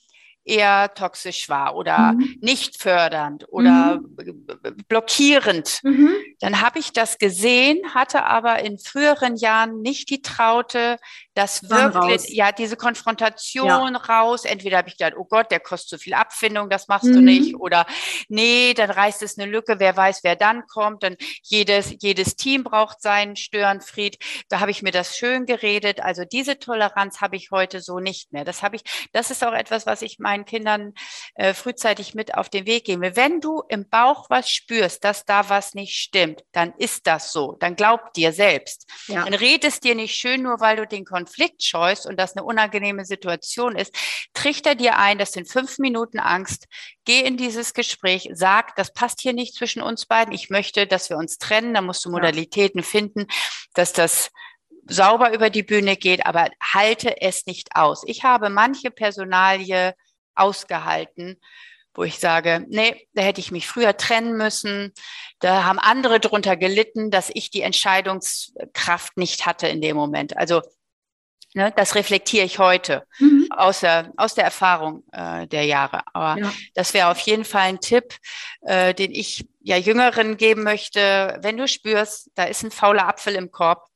[0.45, 2.37] eher toxisch war oder mhm.
[2.41, 4.47] nicht fördernd oder mhm.
[4.87, 5.79] blockierend.
[5.83, 6.13] Mhm.
[6.39, 10.97] Dann habe ich das gesehen, hatte aber in früheren Jahren nicht die Traute,
[11.33, 13.99] das wirklich, ja, diese Konfrontation ja.
[13.99, 14.45] raus.
[14.45, 17.25] Entweder habe ich gedacht, oh Gott, der kostet so viel Abfindung, das machst du mhm.
[17.25, 17.55] nicht.
[17.55, 17.85] Oder
[18.29, 21.03] nee, dann reißt es eine Lücke, wer weiß, wer dann kommt.
[21.03, 24.17] Dann jedes, jedes Team braucht seinen Störenfried.
[24.49, 26.01] Da habe ich mir das schön geredet.
[26.01, 28.45] Also diese Toleranz habe ich heute so nicht mehr.
[28.45, 30.93] Das habe ich, das ist auch etwas, was ich meinen Kindern
[31.35, 33.15] äh, frühzeitig mit auf den Weg gebe.
[33.15, 37.57] Wenn du im Bauch was spürst, dass da was nicht stimmt, dann ist das so.
[37.59, 38.87] Dann glaub dir selbst.
[39.07, 39.23] Ja.
[39.23, 42.45] Dann redest dir nicht schön, nur weil du den Konflikt Konflikt scheust und das eine
[42.45, 43.95] unangenehme Situation ist,
[44.33, 46.67] trichter dir ein, das sind fünf Minuten Angst,
[47.05, 51.09] geh in dieses Gespräch, sag, das passt hier nicht zwischen uns beiden, ich möchte, dass
[51.09, 52.85] wir uns trennen, da musst du Modalitäten ja.
[52.85, 53.27] finden,
[53.73, 54.31] dass das
[54.85, 58.03] sauber über die Bühne geht, aber halte es nicht aus.
[58.05, 59.95] Ich habe manche Personalie
[60.35, 61.39] ausgehalten,
[61.93, 64.93] wo ich sage, nee, da hätte ich mich früher trennen müssen.
[65.39, 70.35] Da haben andere drunter gelitten, dass ich die Entscheidungskraft nicht hatte in dem Moment.
[70.37, 70.61] Also
[71.55, 73.47] Ne, das reflektiere ich heute mhm.
[73.51, 76.01] aus, der, aus der Erfahrung äh, der Jahre.
[76.13, 76.51] Aber ja.
[76.73, 78.15] das wäre auf jeden Fall ein Tipp,
[78.61, 81.37] äh, den ich ja Jüngeren geben möchte.
[81.41, 83.87] Wenn du spürst, da ist ein fauler Apfel im Korb,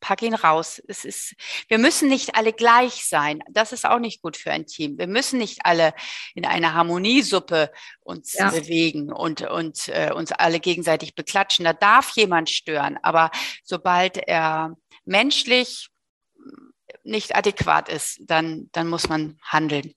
[0.00, 0.82] pack ihn raus.
[0.88, 1.34] Es ist,
[1.68, 3.42] wir müssen nicht alle gleich sein.
[3.50, 4.98] Das ist auch nicht gut für ein Team.
[4.98, 5.94] Wir müssen nicht alle
[6.34, 7.70] in einer Harmoniesuppe
[8.00, 8.50] uns ja.
[8.50, 11.64] bewegen und, und äh, uns alle gegenseitig beklatschen.
[11.64, 12.98] Da darf jemand stören.
[13.02, 13.30] Aber
[13.62, 15.88] sobald er menschlich
[17.02, 19.94] nicht adäquat ist, dann, dann muss man handeln.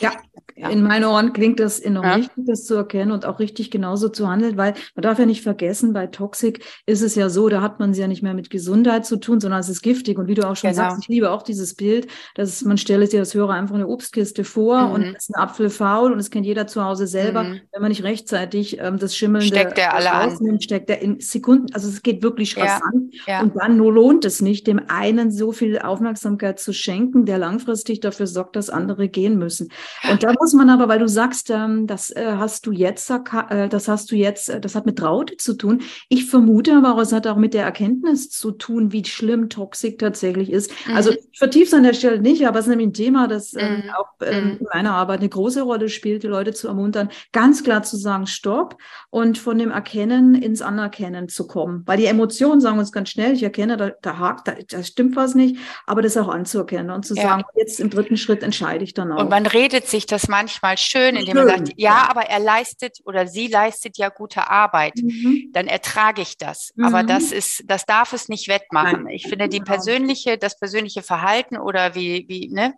[0.00, 0.12] Ja,
[0.56, 0.68] ja.
[0.68, 2.16] in meinen Ohren klingt das enorm ja.
[2.18, 5.42] wichtig, das zu erkennen und auch richtig genauso zu handeln, weil man darf ja nicht
[5.42, 8.50] vergessen, bei Toxik ist es ja so, da hat man es ja nicht mehr mit
[8.50, 10.18] Gesundheit zu tun, sondern es ist giftig.
[10.18, 10.82] Und wie du auch schon genau.
[10.82, 14.44] sagst, ich liebe auch dieses Bild, dass man stelle sich als Hörer einfach eine Obstkiste
[14.44, 14.92] vor mhm.
[14.92, 17.44] und es ist ein Apfel faul und es kennt jeder zu Hause selber.
[17.44, 17.60] Mhm.
[17.72, 21.72] Wenn man nicht rechtzeitig ähm, das Schimmelnde steckt der alle rausnimmt, steckt der in Sekunden,
[21.74, 23.14] also es geht wirklich rasant.
[23.26, 23.42] Ja.
[23.42, 28.00] Und dann nur lohnt es nicht, dem einen so viel Aufmerksamkeit zu schenken, der langfristig
[28.00, 29.68] dafür sorgt, dass andere gehen müssen.
[30.10, 33.68] Und da muss man aber, weil du sagst, ähm, das äh, hast du jetzt, äh,
[33.68, 35.82] das hast du jetzt, äh, das hat mit Traute zu tun.
[36.08, 39.98] Ich vermute aber auch, es hat auch mit der Erkenntnis zu tun, wie schlimm Toxik
[39.98, 40.72] tatsächlich ist.
[40.86, 40.96] Mhm.
[40.96, 43.52] Also ich vertiefe es an der Stelle nicht, aber es ist nämlich ein Thema, das
[43.52, 43.84] mhm.
[43.96, 44.50] auch ähm, mhm.
[44.60, 48.26] in meiner Arbeit eine große Rolle spielt, die Leute zu ermuntern, ganz klar zu sagen,
[48.26, 48.76] stopp
[49.10, 51.82] und von dem Erkennen ins Anerkennen zu kommen.
[51.86, 55.16] Weil die Emotionen sagen uns ganz schnell, ich erkenne, da, da hakt, da, da stimmt
[55.16, 55.56] was nicht,
[55.86, 57.22] aber das auch anzuerkennen und zu ja.
[57.22, 59.20] sagen, jetzt im dritten Schritt entscheide ich dann auch.
[59.20, 63.26] Und man redet sich das manchmal schön, indem man sagt, ja, aber er leistet oder
[63.26, 65.50] sie leistet ja gute Arbeit, mhm.
[65.52, 66.70] dann ertrage ich das.
[66.76, 66.84] Mhm.
[66.84, 69.04] Aber das ist, das darf es nicht wettmachen.
[69.04, 69.14] Nein.
[69.14, 69.72] Ich finde die genau.
[69.72, 72.74] persönliche, das persönliche Verhalten oder wie, wie, ne,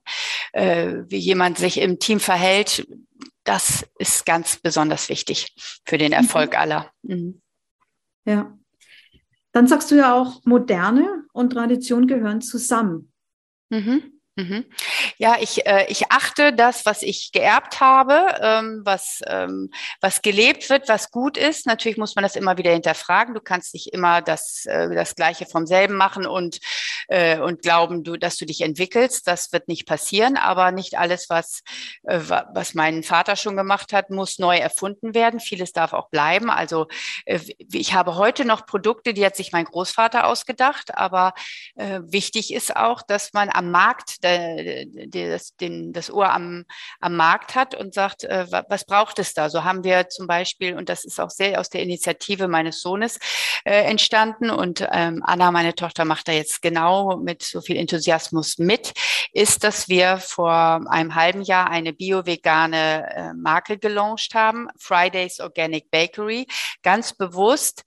[0.53, 2.87] äh, wie jemand sich im Team verhält,
[3.45, 5.55] das ist ganz besonders wichtig
[5.85, 6.59] für den Erfolg mhm.
[6.59, 6.91] aller.
[7.03, 7.43] Mhm.
[8.25, 8.57] Ja.
[9.53, 13.13] Dann sagst du ja auch, Moderne und Tradition gehören zusammen.
[13.71, 14.15] Mhm.
[14.37, 14.65] Mhm.
[15.17, 19.71] Ja, ich, äh, ich achte das, was ich geerbt habe, ähm, was, ähm,
[20.01, 21.67] was gelebt wird, was gut ist.
[21.67, 23.35] Natürlich muss man das immer wieder hinterfragen.
[23.35, 26.59] Du kannst nicht immer das, äh, das Gleiche vom selben machen und,
[27.07, 29.29] äh, und glauben, du, dass du dich entwickelst.
[29.29, 30.37] Das wird nicht passieren.
[30.37, 31.63] Aber nicht alles, was,
[32.03, 35.39] äh, was mein Vater schon gemacht hat, muss neu erfunden werden.
[35.39, 36.51] Vieles darf auch bleiben.
[36.51, 36.89] Also
[37.25, 37.39] äh,
[37.73, 40.97] ich habe heute noch Produkte, die hat sich mein Großvater ausgedacht.
[40.97, 41.35] Aber
[41.77, 46.65] äh, wichtig ist auch, dass man am Markt der, der das, den, das Ohr am,
[47.01, 49.51] am Markt hat und sagt, äh, was braucht es da?
[49.51, 53.19] So haben wir zum Beispiel, und das ist auch sehr aus der Initiative meines Sohnes
[53.65, 58.59] äh, entstanden und ähm, Anna, meine Tochter, macht da jetzt genau mit so viel Enthusiasmus
[58.59, 58.93] mit,
[59.33, 65.91] ist, dass wir vor einem halben Jahr eine bio-vegane äh, Marke gelauncht haben, Fridays Organic
[65.91, 66.47] Bakery,
[66.83, 67.85] ganz bewusst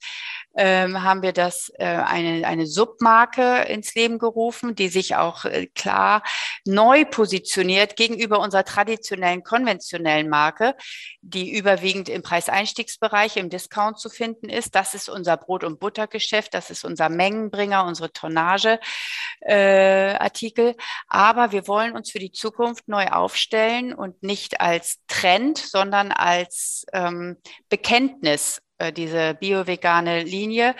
[0.58, 5.68] ähm, haben wir das äh, eine, eine Submarke ins Leben gerufen, die sich auch äh,
[5.68, 6.24] klar
[6.66, 10.74] neu positioniert gegenüber unserer traditionellen, konventionellen Marke,
[11.20, 14.74] die überwiegend im Preiseinstiegsbereich, im Discount zu finden ist.
[14.74, 20.70] Das ist unser Brot- und Buttergeschäft, das ist unser Mengenbringer, unsere Tonnageartikel.
[20.70, 20.74] Äh,
[21.06, 26.84] Aber wir wollen uns für die Zukunft neu aufstellen und nicht als Trend, sondern als
[26.92, 27.36] ähm,
[27.68, 28.60] Bekenntnis
[28.94, 30.74] diese bio-vegane Linie.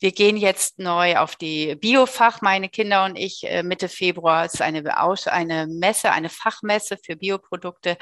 [0.00, 3.44] Wir gehen jetzt neu auf die Biofach, meine Kinder und ich.
[3.44, 7.96] Äh, Mitte Februar ist eine, eine Messe, eine Fachmesse für Bioprodukte,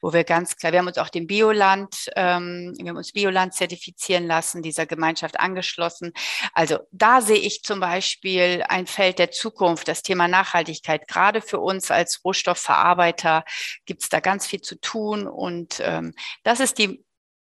[0.00, 3.54] wo wir ganz klar, wir haben uns auch dem Bioland, ähm, wir haben uns Bioland
[3.54, 6.12] zertifizieren lassen, dieser Gemeinschaft angeschlossen.
[6.52, 11.08] Also da sehe ich zum Beispiel ein Feld der Zukunft, das Thema Nachhaltigkeit.
[11.08, 13.44] Gerade für uns als Rohstoffverarbeiter
[13.84, 17.05] gibt es da ganz viel zu tun und ähm, das ist die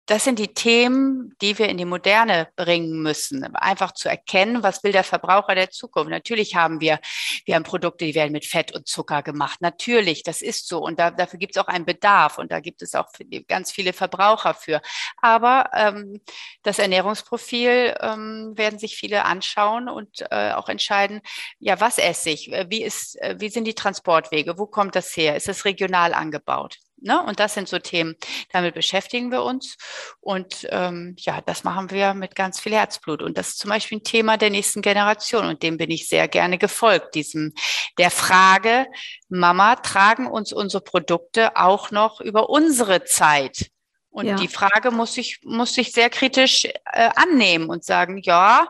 [0.08, 3.44] das sind die Themen, die wir in die Moderne bringen müssen.
[3.54, 6.10] Einfach zu erkennen, was will der Verbraucher der Zukunft.
[6.10, 6.98] Natürlich haben wir,
[7.44, 9.60] wir haben Produkte, die werden mit Fett und Zucker gemacht.
[9.60, 10.78] Natürlich, das ist so.
[10.78, 12.38] Und da, dafür gibt es auch einen Bedarf.
[12.38, 13.08] Und da gibt es auch
[13.48, 14.80] ganz viele Verbraucher für.
[15.18, 16.22] Aber ähm,
[16.62, 21.20] das Ernährungsprofil ähm, werden sich viele anschauen und äh, auch entscheiden,
[21.58, 22.50] ja, was esse ich?
[22.68, 24.56] Wie, ist, wie sind die Transportwege?
[24.56, 25.36] Wo kommt das her?
[25.36, 26.78] Ist es regional angebaut?
[27.00, 27.22] Ne?
[27.22, 28.16] Und das sind so Themen,
[28.52, 29.76] damit beschäftigen wir uns.
[30.20, 33.22] Und ähm, ja, das machen wir mit ganz viel Herzblut.
[33.22, 35.46] Und das ist zum Beispiel ein Thema der nächsten Generation.
[35.46, 37.52] Und dem bin ich sehr gerne gefolgt, diesem
[37.98, 38.86] der Frage,
[39.28, 43.70] Mama, tragen uns unsere Produkte auch noch über unsere Zeit?
[44.10, 44.36] Und ja.
[44.36, 48.66] die Frage muss ich, muss ich sehr kritisch äh, annehmen und sagen, ja,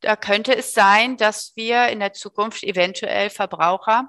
[0.00, 4.08] da könnte es sein, dass wir in der Zukunft eventuell Verbraucher,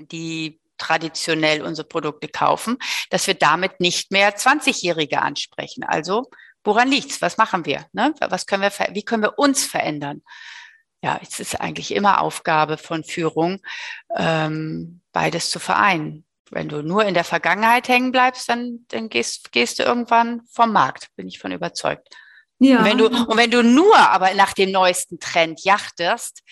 [0.00, 2.78] die traditionell unsere Produkte kaufen,
[3.10, 5.84] dass wir damit nicht mehr 20-Jährige ansprechen.
[5.84, 6.30] Also
[6.64, 7.22] woran liegt's?
[7.22, 7.86] Was machen wir?
[7.92, 8.14] Ne?
[8.20, 10.22] Was können wir, wie können wir uns verändern?
[11.02, 13.60] Ja, es ist eigentlich immer Aufgabe von Führung,
[14.16, 16.24] ähm, beides zu vereinen.
[16.50, 20.72] Wenn du nur in der Vergangenheit hängen bleibst, dann, dann gehst, gehst du irgendwann vom
[20.72, 22.08] Markt, bin ich von überzeugt.
[22.58, 22.78] Ja.
[22.78, 26.42] Und wenn du, und wenn du nur aber nach dem neuesten Trend jachtest,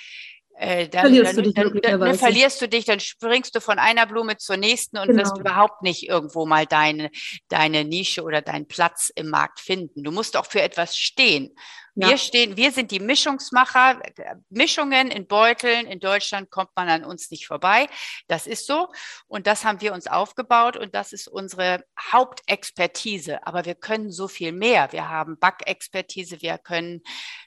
[0.56, 3.60] äh, dann, verlierst, dann, du dich dann, dann, dann, verlierst du dich, dann springst du
[3.60, 5.22] von einer Blume zur nächsten und genau.
[5.22, 7.10] wirst überhaupt nicht irgendwo mal deine,
[7.48, 10.04] deine Nische oder deinen Platz im Markt finden.
[10.04, 11.54] Du musst auch für etwas stehen.
[11.96, 12.08] Ja.
[12.08, 14.00] Wir stehen, wir sind die Mischungsmacher.
[14.50, 17.88] Mischungen in Beuteln in Deutschland kommt man an uns nicht vorbei.
[18.26, 18.88] Das ist so.
[19.28, 23.46] Und das haben wir uns aufgebaut und das ist unsere Hauptexpertise.
[23.46, 24.90] Aber wir können so viel mehr.
[24.92, 26.42] Wir haben Backexpertise.
[26.42, 27.02] Wir können,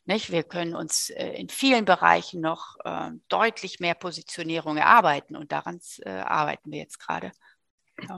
[0.06, 5.52] nicht, wir können uns äh, in vielen Bereichen noch äh, deutlich mehr Positionierung erarbeiten und
[5.52, 7.34] daran äh, arbeiten wir jetzt gerade.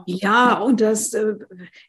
[0.06, 1.34] Ja, und das äh,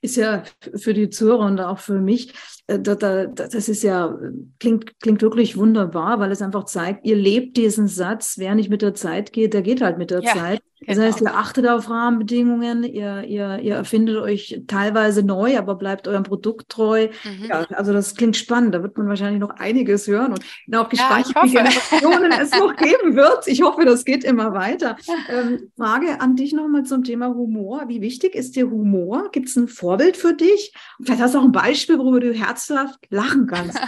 [0.02, 0.44] ist ja
[0.76, 2.34] für die Zuhörer und auch für mich,
[2.68, 4.18] äh, das ist ja,
[4.60, 8.82] klingt, klingt wirklich wunderbar, weil es einfach zeigt, ihr lebt diesen Satz, wer nicht mit
[8.82, 10.34] der Zeit geht, der geht halt mit der ja.
[10.34, 10.62] Zeit.
[10.88, 11.08] Das genau.
[11.08, 16.24] heißt, ihr achtet auf Rahmenbedingungen, ihr, ihr, ihr erfindet euch teilweise neu, aber bleibt eurem
[16.24, 17.10] Produkt treu.
[17.24, 17.46] Mhm.
[17.46, 18.74] Ja, also das klingt spannend.
[18.74, 22.32] Da wird man wahrscheinlich noch einiges hören und bin auch gespannt, ja, wie viele Generationen
[22.32, 23.48] es noch geben wird.
[23.48, 24.98] Ich hoffe, das geht immer weiter.
[25.30, 27.84] Ähm, Frage an dich nochmal zum Thema Humor.
[27.88, 29.30] Wie wichtig ist dir Humor?
[29.32, 30.74] Gibt es ein Vorbild für dich?
[30.98, 33.80] Und vielleicht hast du auch ein Beispiel, worüber du herzhaft lachen kannst.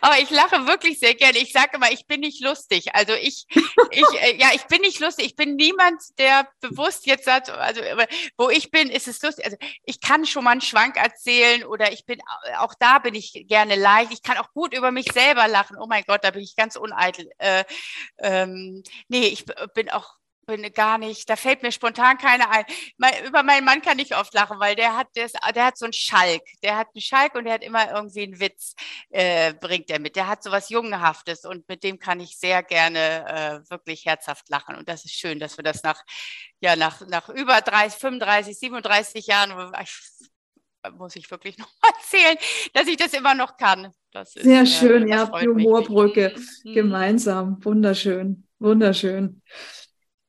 [0.00, 1.38] aber ich lache wirklich sehr gerne.
[1.38, 2.86] Ich sage immer, ich bin nicht lustig.
[2.94, 3.46] Also ich,
[3.92, 5.26] ich, äh, ja, ich bin nicht lustig.
[5.26, 7.80] Ich bin niemand, der bewusst jetzt sagt, also
[8.36, 9.44] wo ich bin, ist es lustig.
[9.44, 12.20] Also ich kann schon mal einen Schwank erzählen oder ich bin,
[12.58, 14.12] auch da bin ich gerne leicht.
[14.12, 15.76] Ich kann auch gut über mich selber lachen.
[15.78, 17.30] Oh mein Gott, da bin ich ganz uneitel.
[17.38, 17.64] Äh,
[18.18, 19.44] ähm, nee, ich
[19.74, 20.19] bin auch
[20.50, 22.64] bin gar nicht, da fällt mir spontan keine ein.
[23.26, 25.92] über meinen Mann kann ich oft lachen, weil der hat das, der hat so einen
[25.92, 26.42] Schalk.
[26.62, 28.74] Der hat einen Schalk und der hat immer irgendwie einen Witz,
[29.10, 30.16] äh, bringt er mit.
[30.16, 34.48] Der hat so was Jungenhaftes und mit dem kann ich sehr gerne äh, wirklich herzhaft
[34.48, 34.76] lachen.
[34.76, 36.02] Und das ist schön, dass wir das nach,
[36.60, 39.72] ja, nach, nach über 30, 35, 37 Jahren,
[40.96, 42.36] muss ich wirklich noch mal erzählen,
[42.74, 43.92] dass ich das immer noch kann.
[44.12, 46.74] Ist, Sehr schön, äh, habt die Humorbrücke mich.
[46.74, 47.64] gemeinsam.
[47.64, 49.42] Wunderschön, wunderschön.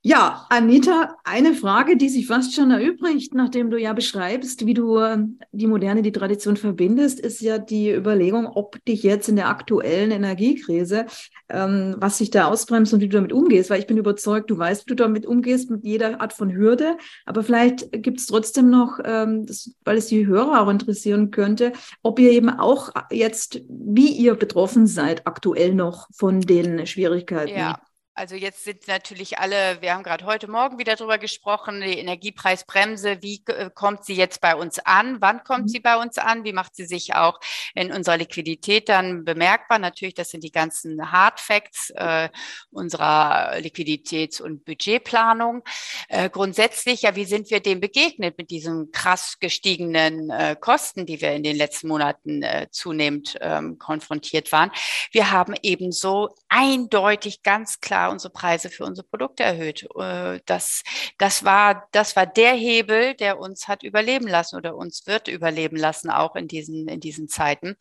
[0.04, 4.98] Ja, Anita, eine Frage, die sich fast schon erübrigt, nachdem du ja beschreibst, wie du
[4.98, 5.20] äh,
[5.52, 10.10] die Moderne, die Tradition verbindest, ist ja die Überlegung, ob dich jetzt in der aktuellen
[10.10, 11.06] Energiekrise,
[11.50, 13.70] ähm, was sich da ausbremst und wie du damit umgehst.
[13.70, 16.98] Weil ich bin überzeugt, du weißt, wie du damit umgehst, mit jeder Art von Hürde.
[17.28, 21.74] Aber vielleicht gibt es trotzdem noch, ähm, das, weil es die Hörer auch interessieren könnte,
[22.02, 27.56] ob ihr eben auch jetzt, wie ihr betroffen seid, aktuell noch von den Schwierigkeiten.
[27.56, 27.80] Ja.
[28.22, 33.18] Also jetzt sind natürlich alle, wir haben gerade heute Morgen wieder darüber gesprochen, die Energiepreisbremse,
[33.24, 35.18] wie äh, kommt sie jetzt bei uns an?
[35.22, 35.68] Wann kommt mhm.
[35.70, 36.44] sie bei uns an?
[36.44, 37.40] Wie macht sie sich auch
[37.74, 39.80] in unserer Liquidität dann bemerkbar?
[39.80, 42.30] Natürlich, das sind die ganzen Hard Facts äh,
[42.70, 45.64] unserer Liquiditäts- und Budgetplanung.
[46.08, 51.22] Äh, grundsätzlich, ja, wie sind wir dem begegnet mit diesen krass gestiegenen äh, Kosten, die
[51.22, 54.70] wir in den letzten Monaten äh, zunehmend ähm, konfrontiert waren?
[55.12, 59.88] Wir haben ebenso eindeutig ganz klar klar unsere Preise für unsere Produkte erhöht.
[59.98, 60.84] Äh, das,
[61.18, 65.78] das, war, das war der Hebel, der uns hat überleben lassen oder uns wird überleben
[65.78, 67.76] lassen, auch in diesen, in diesen Zeiten.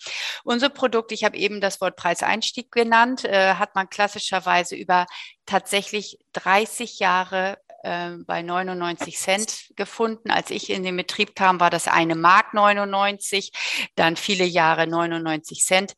[0.45, 5.07] Unser Produkt, ich habe eben das Wort Preiseinstieg genannt, äh, hat man klassischerweise über
[5.47, 10.31] tatsächlich 30 Jahre äh, bei 99 Cent gefunden.
[10.31, 13.53] Als ich in den Betrieb kam, war das eine Mark 99,
[13.95, 15.95] dann viele Jahre 99 Cent.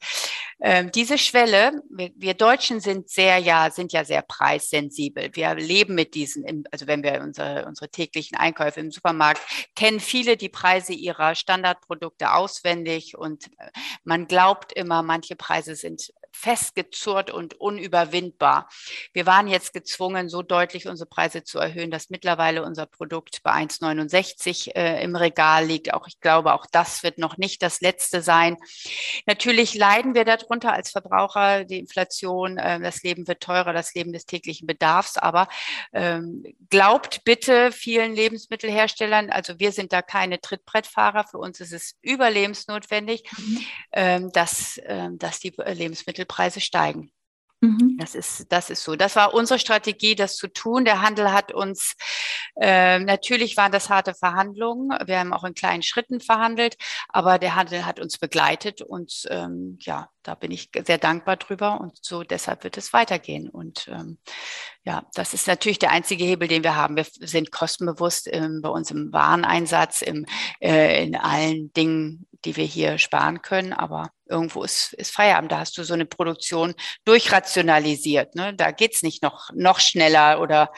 [0.60, 5.30] Ähm, diese Schwelle, wir, wir, Deutschen sind sehr ja, sind ja sehr preissensibel.
[5.32, 9.40] Wir leben mit diesen, also wenn wir unsere, unsere täglichen Einkäufe im Supermarkt
[9.74, 13.70] kennen viele die Preise ihrer Standardprodukte auswendig und äh,
[14.04, 18.68] man glaubt immer, manche Preise sind festgezurrt und unüberwindbar.
[19.12, 23.52] Wir waren jetzt gezwungen, so deutlich unsere Preise zu erhöhen, dass mittlerweile unser Produkt bei
[23.52, 25.94] 1,69 äh, im Regal liegt.
[25.94, 28.56] Auch ich glaube, auch das wird noch nicht das letzte sein.
[29.26, 34.12] Natürlich leiden wir darunter als Verbraucher, die Inflation, äh, das Leben wird teurer, das Leben
[34.12, 35.18] des täglichen Bedarfs.
[35.18, 35.48] Aber
[35.92, 41.96] ähm, glaubt bitte vielen Lebensmittelherstellern, also wir sind da keine Trittbrettfahrer, für uns ist es
[42.02, 43.60] überlebensnotwendig, mhm.
[43.92, 47.10] ähm, dass, äh, dass die Lebensmittel Lebensmittelpreise steigen.
[47.60, 47.96] Mhm.
[48.00, 48.96] Das ist, das ist so.
[48.96, 50.84] Das war unsere Strategie, das zu tun.
[50.84, 51.94] Der Handel hat uns,
[52.60, 54.90] äh, natürlich waren das harte Verhandlungen.
[55.06, 56.76] Wir haben auch in kleinen Schritten verhandelt,
[57.08, 61.80] aber der Handel hat uns begleitet und ähm, ja, da bin ich sehr dankbar drüber
[61.80, 63.48] und so deshalb wird es weitergehen.
[63.48, 64.18] Und ähm,
[64.82, 66.96] ja, das ist natürlich der einzige Hebel, den wir haben.
[66.96, 70.26] Wir sind kostenbewusst ähm, bei uns im Wareneinsatz, im,
[70.60, 75.52] äh, in allen Dingen, die wir hier sparen können, aber irgendwo ist, ist Feierabend.
[75.52, 76.74] Da hast du so eine Produktion
[77.04, 78.34] durchrationalisiert.
[78.34, 78.54] Ne?
[78.54, 80.72] Da geht's nicht noch, noch schneller oder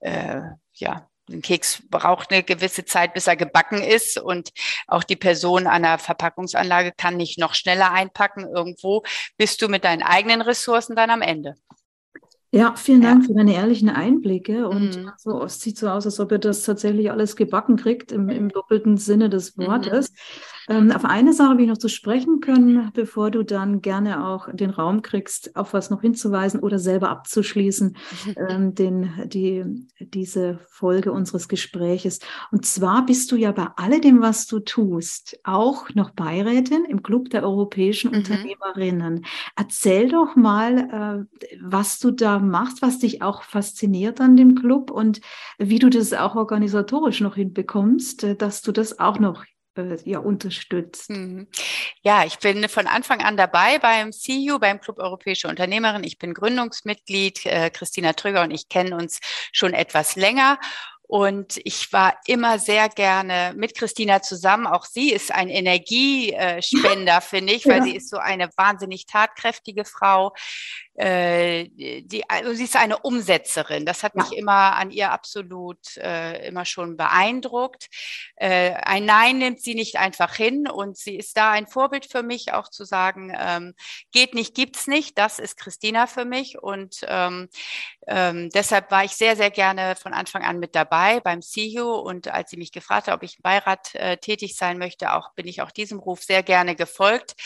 [0.00, 0.40] äh,
[0.74, 4.50] ja, ein Keks braucht eine gewisse Zeit, bis er gebacken ist und
[4.86, 8.46] auch die Person an der Verpackungsanlage kann nicht noch schneller einpacken.
[8.52, 9.02] Irgendwo
[9.36, 11.54] bist du mit deinen eigenen Ressourcen dann am Ende.
[12.52, 13.26] Ja, vielen Dank ja.
[13.28, 14.68] für deine ehrlichen Einblicke.
[14.68, 15.10] Und mhm.
[15.18, 18.48] so, es sieht so aus, als ob ihr das tatsächlich alles gebacken kriegt, im, im
[18.48, 20.10] doppelten Sinne des Wortes.
[20.10, 20.16] Mhm.
[20.70, 24.48] Ähm, auf eine Sache will ich noch zu sprechen können, bevor du dann gerne auch
[24.52, 27.96] den Raum kriegst, auf was noch hinzuweisen oder selber abzuschließen,
[28.36, 29.64] ähm, den, die,
[29.98, 32.20] diese Folge unseres Gespräches.
[32.52, 37.30] Und zwar bist du ja bei alledem, was du tust, auch noch Beirätin im Club
[37.30, 38.18] der europäischen mhm.
[38.18, 39.24] Unternehmerinnen.
[39.56, 44.92] Erzähl doch mal, äh, was du da machst, was dich auch fasziniert an dem Club
[44.92, 45.20] und
[45.58, 49.44] wie du das auch organisatorisch noch hinbekommst, äh, dass du das auch noch
[49.76, 51.10] äh, ja, unterstützt.
[51.10, 51.48] Mhm.
[52.02, 56.04] Ja, ich bin von Anfang an dabei beim CU, beim Club Europäische Unternehmerin.
[56.04, 57.46] Ich bin Gründungsmitglied.
[57.46, 59.20] Äh, Christina Trüger und ich kennen uns
[59.52, 60.58] schon etwas länger.
[61.10, 64.68] Und ich war immer sehr gerne mit Christina zusammen.
[64.68, 67.82] Auch sie ist ein Energiespender, finde ich, weil ja.
[67.82, 70.32] sie ist so eine wahnsinnig tatkräftige Frau.
[71.00, 73.86] Äh, die, also sie ist eine Umsetzerin.
[73.86, 74.22] Das hat ja.
[74.22, 77.88] mich immer an ihr absolut äh, immer schon beeindruckt.
[78.36, 82.22] Äh, ein Nein nimmt sie nicht einfach hin und sie ist da ein Vorbild für
[82.22, 83.74] mich, auch zu sagen, ähm,
[84.12, 85.16] geht nicht, gibt's nicht.
[85.16, 87.48] Das ist Christina für mich und ähm,
[88.06, 92.28] ähm, deshalb war ich sehr, sehr gerne von Anfang an mit dabei beim CEO und
[92.28, 95.46] als sie mich gefragt hat, ob ich im Beirat äh, tätig sein möchte, auch bin
[95.48, 97.36] ich auch diesem Ruf sehr gerne gefolgt.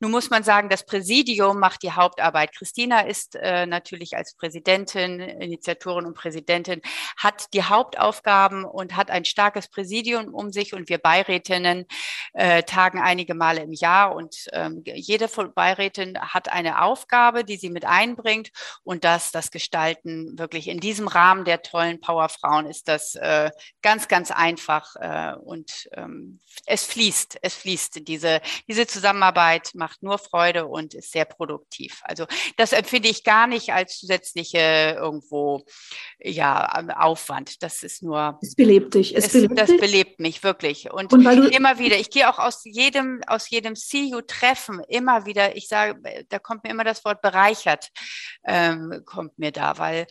[0.00, 2.52] Nun muss man sagen, das Präsidium macht die Hauptarbeit.
[2.56, 6.80] Christina ist äh, natürlich als Präsidentin, Initiatorin und Präsidentin,
[7.16, 11.86] hat die Hauptaufgaben und hat ein starkes Präsidium um sich und wir Beirätinnen
[12.32, 17.70] äh, tagen einige Male im Jahr und ähm, jede Beirätin hat eine Aufgabe, die sie
[17.70, 18.50] mit einbringt
[18.82, 23.50] und das, das Gestalten wirklich in diesem Rahmen der tollen Powerfrauen ist das äh,
[23.82, 28.06] ganz, ganz einfach äh, und ähm, es fließt, es fließt.
[28.06, 32.00] Diese, diese Zusammenarbeit macht nur Freude und ist sehr produktiv.
[32.04, 32.26] Also
[32.56, 35.64] das empfinde ich gar nicht als zusätzliche irgendwo
[36.20, 36.66] ja
[36.96, 37.62] Aufwand.
[37.62, 38.38] Das ist nur.
[38.42, 39.16] Es belebt dich.
[39.16, 39.80] Es, es belebt das dich.
[39.80, 40.90] belebt mich wirklich.
[40.90, 45.68] Und, und immer wieder, ich gehe auch aus jedem, aus jedem CU-Treffen immer wieder, ich
[45.68, 47.90] sage, da kommt mir immer das Wort bereichert,
[48.44, 50.06] ähm, kommt mir da, weil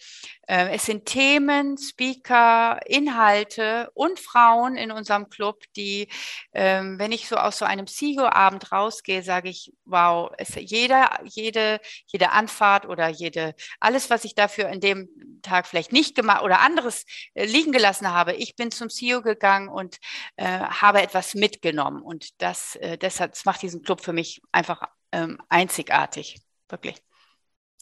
[0.48, 6.08] äh, es sind Themen, Speaker, Inhalte und Frauen in unserem Club, die,
[6.54, 11.80] ähm, wenn ich so aus so einem CEO-Abend rausgehe, sage ich, wow, es, jeder, jede,
[12.08, 12.32] jede
[12.64, 15.10] Anfahrt oder jede, alles, was ich dafür in dem
[15.42, 19.68] Tag vielleicht nicht gemacht oder anderes äh, liegen gelassen habe, ich bin zum CEO gegangen
[19.68, 19.98] und
[20.38, 22.02] äh, habe etwas mitgenommen.
[22.02, 26.42] Und das, äh, deshalb das macht diesen Club für mich einfach ähm, einzigartig.
[26.70, 26.96] Wirklich.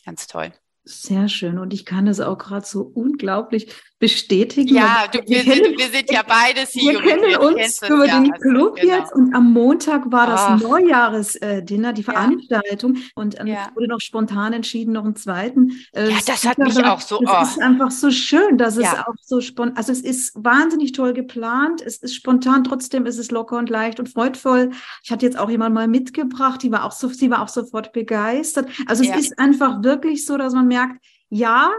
[0.05, 0.51] Ganz toll.
[0.83, 1.59] Sehr schön.
[1.59, 4.75] Und ich kann es auch gerade so unglaublich bestätigen.
[4.75, 8.33] Ja, du, wir, wir, sind, wir, sind, ja beide Wir kennen uns über ja, den
[8.33, 8.95] also, Club genau.
[8.95, 10.67] jetzt und am Montag war das oh.
[10.67, 13.01] Neujahresdinner, die Veranstaltung ja.
[13.15, 13.69] und ähm, ja.
[13.75, 15.71] wurde noch spontan entschieden, noch einen zweiten.
[15.93, 17.21] Äh, ja, das hat mich auch so.
[17.21, 17.43] Es oh.
[17.43, 21.81] ist einfach so schön, dass es auch so spontan, also es ist wahnsinnig toll geplant,
[21.81, 24.71] es ist spontan, trotzdem ist es locker und leicht und freudvoll.
[25.03, 27.93] Ich hatte jetzt auch jemand mal mitgebracht, die war auch so, sie war auch sofort
[27.93, 28.67] begeistert.
[28.87, 30.97] Also es ist einfach wirklich so, dass man merkt,
[31.29, 31.71] ja,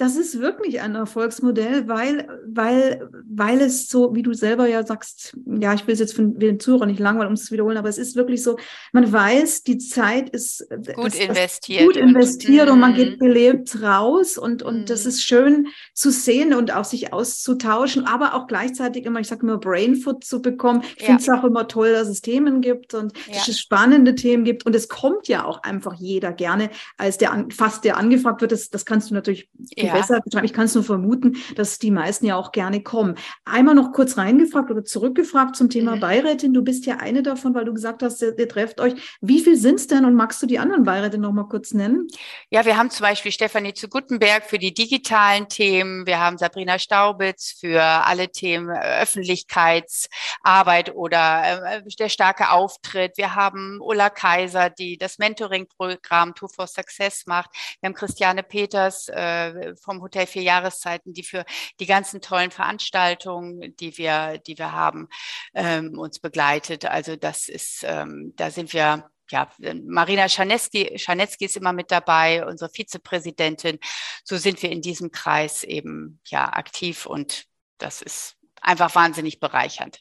[0.00, 5.36] das ist wirklich ein Erfolgsmodell, weil, weil, weil es so, wie du selber ja sagst,
[5.44, 7.90] ja, ich will es jetzt für den Zuhörer nicht langweilen, um es zu wiederholen, aber
[7.90, 8.56] es ist wirklich so,
[8.92, 11.84] man weiß, die Zeit ist gut das, investiert.
[11.84, 13.18] Gut investiert und, und man geht mhm.
[13.18, 18.46] belebt raus und, und das ist schön zu sehen und auch sich auszutauschen, aber auch
[18.46, 20.82] gleichzeitig immer, ich sage immer, Brainfoot zu bekommen.
[20.96, 21.08] Ich ja.
[21.08, 23.34] finde es auch immer toll, dass es Themen gibt und ja.
[23.34, 27.46] dass es spannende Themen gibt und es kommt ja auch einfach jeder gerne, als der
[27.52, 30.00] fast der angefragt wird, das, das kannst du natürlich ja ja.
[30.00, 30.46] besser beschreiben.
[30.46, 33.16] Ich kann es nur vermuten, dass die meisten ja auch gerne kommen.
[33.44, 36.00] Einmal noch kurz reingefragt oder zurückgefragt zum Thema mhm.
[36.00, 36.54] Beirätin.
[36.54, 38.94] Du bist ja eine davon, weil du gesagt hast, ihr, ihr trefft euch.
[39.20, 42.08] Wie viel sind es denn und magst du die anderen Beiräte noch mal kurz nennen?
[42.50, 46.06] Ja, wir haben zum Beispiel Stefanie zu Guttenberg für die digitalen Themen.
[46.06, 53.16] Wir haben Sabrina Staubitz für alle Themen äh, Öffentlichkeitsarbeit oder äh, der starke Auftritt.
[53.16, 57.50] Wir haben Ulla Kaiser, die das Mentoring-Programm Two for Success macht.
[57.80, 61.44] Wir haben Christiane Peters äh, vom Hotel Vier Jahreszeiten, die für
[61.80, 65.08] die ganzen tollen Veranstaltungen, die wir, die wir haben,
[65.54, 66.84] ähm, uns begleitet.
[66.84, 69.48] Also das ist, ähm, da sind wir ja,
[69.86, 73.78] Marina Scharnetzky ist immer mit dabei, unsere Vizepräsidentin.
[74.24, 77.44] So sind wir in diesem Kreis eben ja aktiv und
[77.78, 80.00] das ist einfach wahnsinnig bereichernd.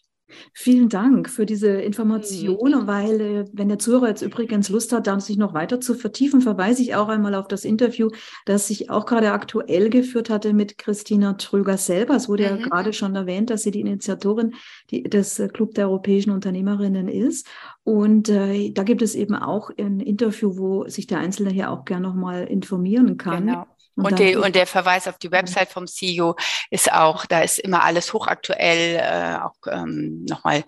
[0.54, 2.88] Vielen Dank für diese Information, mhm.
[2.88, 6.42] weil äh, wenn der Zuhörer jetzt übrigens Lust hat, da sich noch weiter zu vertiefen,
[6.42, 8.10] verweise ich auch einmal auf das Interview,
[8.46, 12.16] das ich auch gerade aktuell geführt hatte mit Christina Trüger selber.
[12.16, 12.60] Es wurde mhm.
[12.60, 14.54] ja gerade schon erwähnt, dass sie die Initiatorin
[14.92, 17.48] die, des äh, Club der europäischen Unternehmerinnen ist.
[17.84, 21.86] Und äh, da gibt es eben auch ein Interview, wo sich der Einzelne hier auch
[21.86, 23.48] gerne nochmal informieren kann.
[23.48, 23.66] Genau.
[23.96, 26.36] Und, und, die, und, der Verweis auf die Website vom CEO
[26.70, 30.64] ist auch, da ist immer alles hochaktuell, äh, auch ähm, nochmal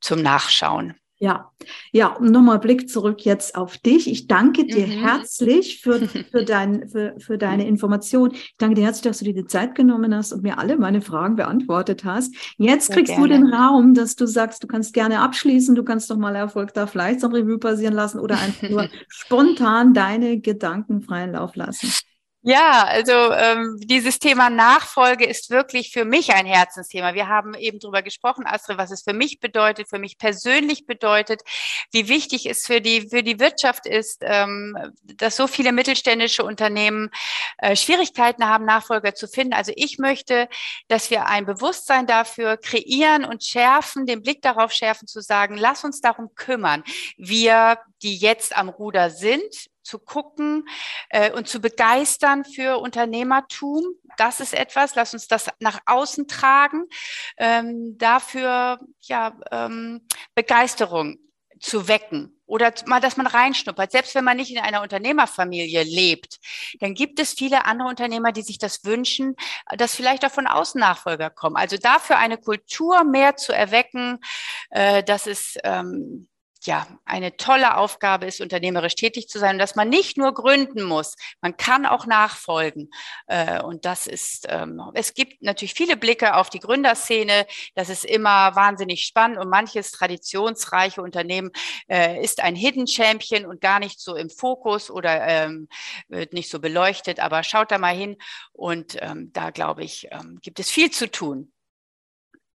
[0.00, 0.94] zum Nachschauen.
[1.18, 1.50] Ja,
[1.92, 4.10] ja, und nochmal Blick zurück jetzt auf dich.
[4.10, 4.90] Ich danke dir mhm.
[4.90, 8.32] herzlich für, für, dein, für, für deine Information.
[8.34, 11.00] Ich danke dir herzlich, dass du dir die Zeit genommen hast und mir alle meine
[11.00, 12.34] Fragen beantwortet hast.
[12.58, 13.28] Jetzt Sehr kriegst gerne.
[13.28, 16.74] du den Raum, dass du sagst, du kannst gerne abschließen, du kannst doch mal Erfolg
[16.74, 21.88] da vielleicht am Revue passieren lassen oder einfach nur spontan deine Gedanken freien Lauf lassen.
[22.48, 27.12] Ja, also ähm, dieses Thema Nachfolge ist wirklich für mich ein Herzensthema.
[27.12, 31.42] Wir haben eben darüber gesprochen, Astrid, was es für mich bedeutet, für mich persönlich bedeutet,
[31.90, 37.10] wie wichtig es für die für die Wirtschaft ist, ähm, dass so viele mittelständische Unternehmen
[37.58, 39.52] äh, Schwierigkeiten haben, Nachfolger zu finden.
[39.52, 40.48] Also ich möchte,
[40.86, 45.82] dass wir ein Bewusstsein dafür kreieren und schärfen, den Blick darauf schärfen, zu sagen, lass
[45.82, 46.84] uns darum kümmern.
[47.16, 50.68] Wir, die jetzt am Ruder sind, zu gucken
[51.10, 53.84] äh, und zu begeistern für Unternehmertum.
[54.18, 56.84] Das ist etwas, lass uns das nach außen tragen,
[57.38, 61.18] ähm, dafür ja ähm, Begeisterung
[61.60, 63.90] zu wecken oder mal, dass man reinschnuppert.
[63.90, 66.38] Selbst wenn man nicht in einer Unternehmerfamilie lebt,
[66.80, 69.36] dann gibt es viele andere Unternehmer, die sich das wünschen,
[69.76, 71.56] dass vielleicht auch von außen Nachfolger kommen.
[71.56, 74.18] Also dafür eine Kultur mehr zu erwecken,
[74.70, 76.28] äh, das ist ähm,
[76.66, 81.16] ja, eine tolle Aufgabe ist, unternehmerisch tätig zu sein dass man nicht nur gründen muss,
[81.40, 82.90] man kann auch nachfolgen.
[83.26, 87.46] Äh, und das ist, ähm, es gibt natürlich viele Blicke auf die Gründerszene.
[87.74, 91.50] Das ist immer wahnsinnig spannend und manches traditionsreiche Unternehmen
[91.88, 95.68] äh, ist ein Hidden Champion und gar nicht so im Fokus oder ähm,
[96.08, 97.20] wird nicht so beleuchtet.
[97.20, 98.16] Aber schaut da mal hin
[98.52, 100.08] und ähm, da glaube ich,
[100.42, 101.52] gibt es viel zu tun.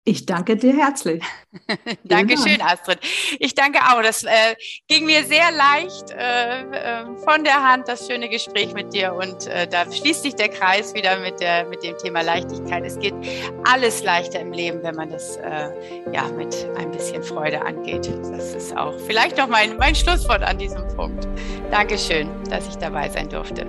[0.08, 1.22] Ich danke dir herzlich.
[2.04, 2.98] Dankeschön, Astrid.
[3.40, 4.00] Ich danke auch.
[4.00, 4.54] Das äh,
[4.86, 9.12] ging mir sehr leicht äh, äh, von der Hand, das schöne Gespräch mit dir.
[9.12, 12.86] Und äh, da schließt sich der Kreis wieder mit, der, mit dem Thema Leichtigkeit.
[12.86, 13.12] Es geht
[13.64, 15.68] alles leichter im Leben, wenn man das äh,
[16.10, 18.10] ja, mit ein bisschen Freude angeht.
[18.32, 21.28] Das ist auch vielleicht noch mein, mein Schlusswort an diesem Punkt.
[21.70, 23.68] Dankeschön, dass ich dabei sein durfte.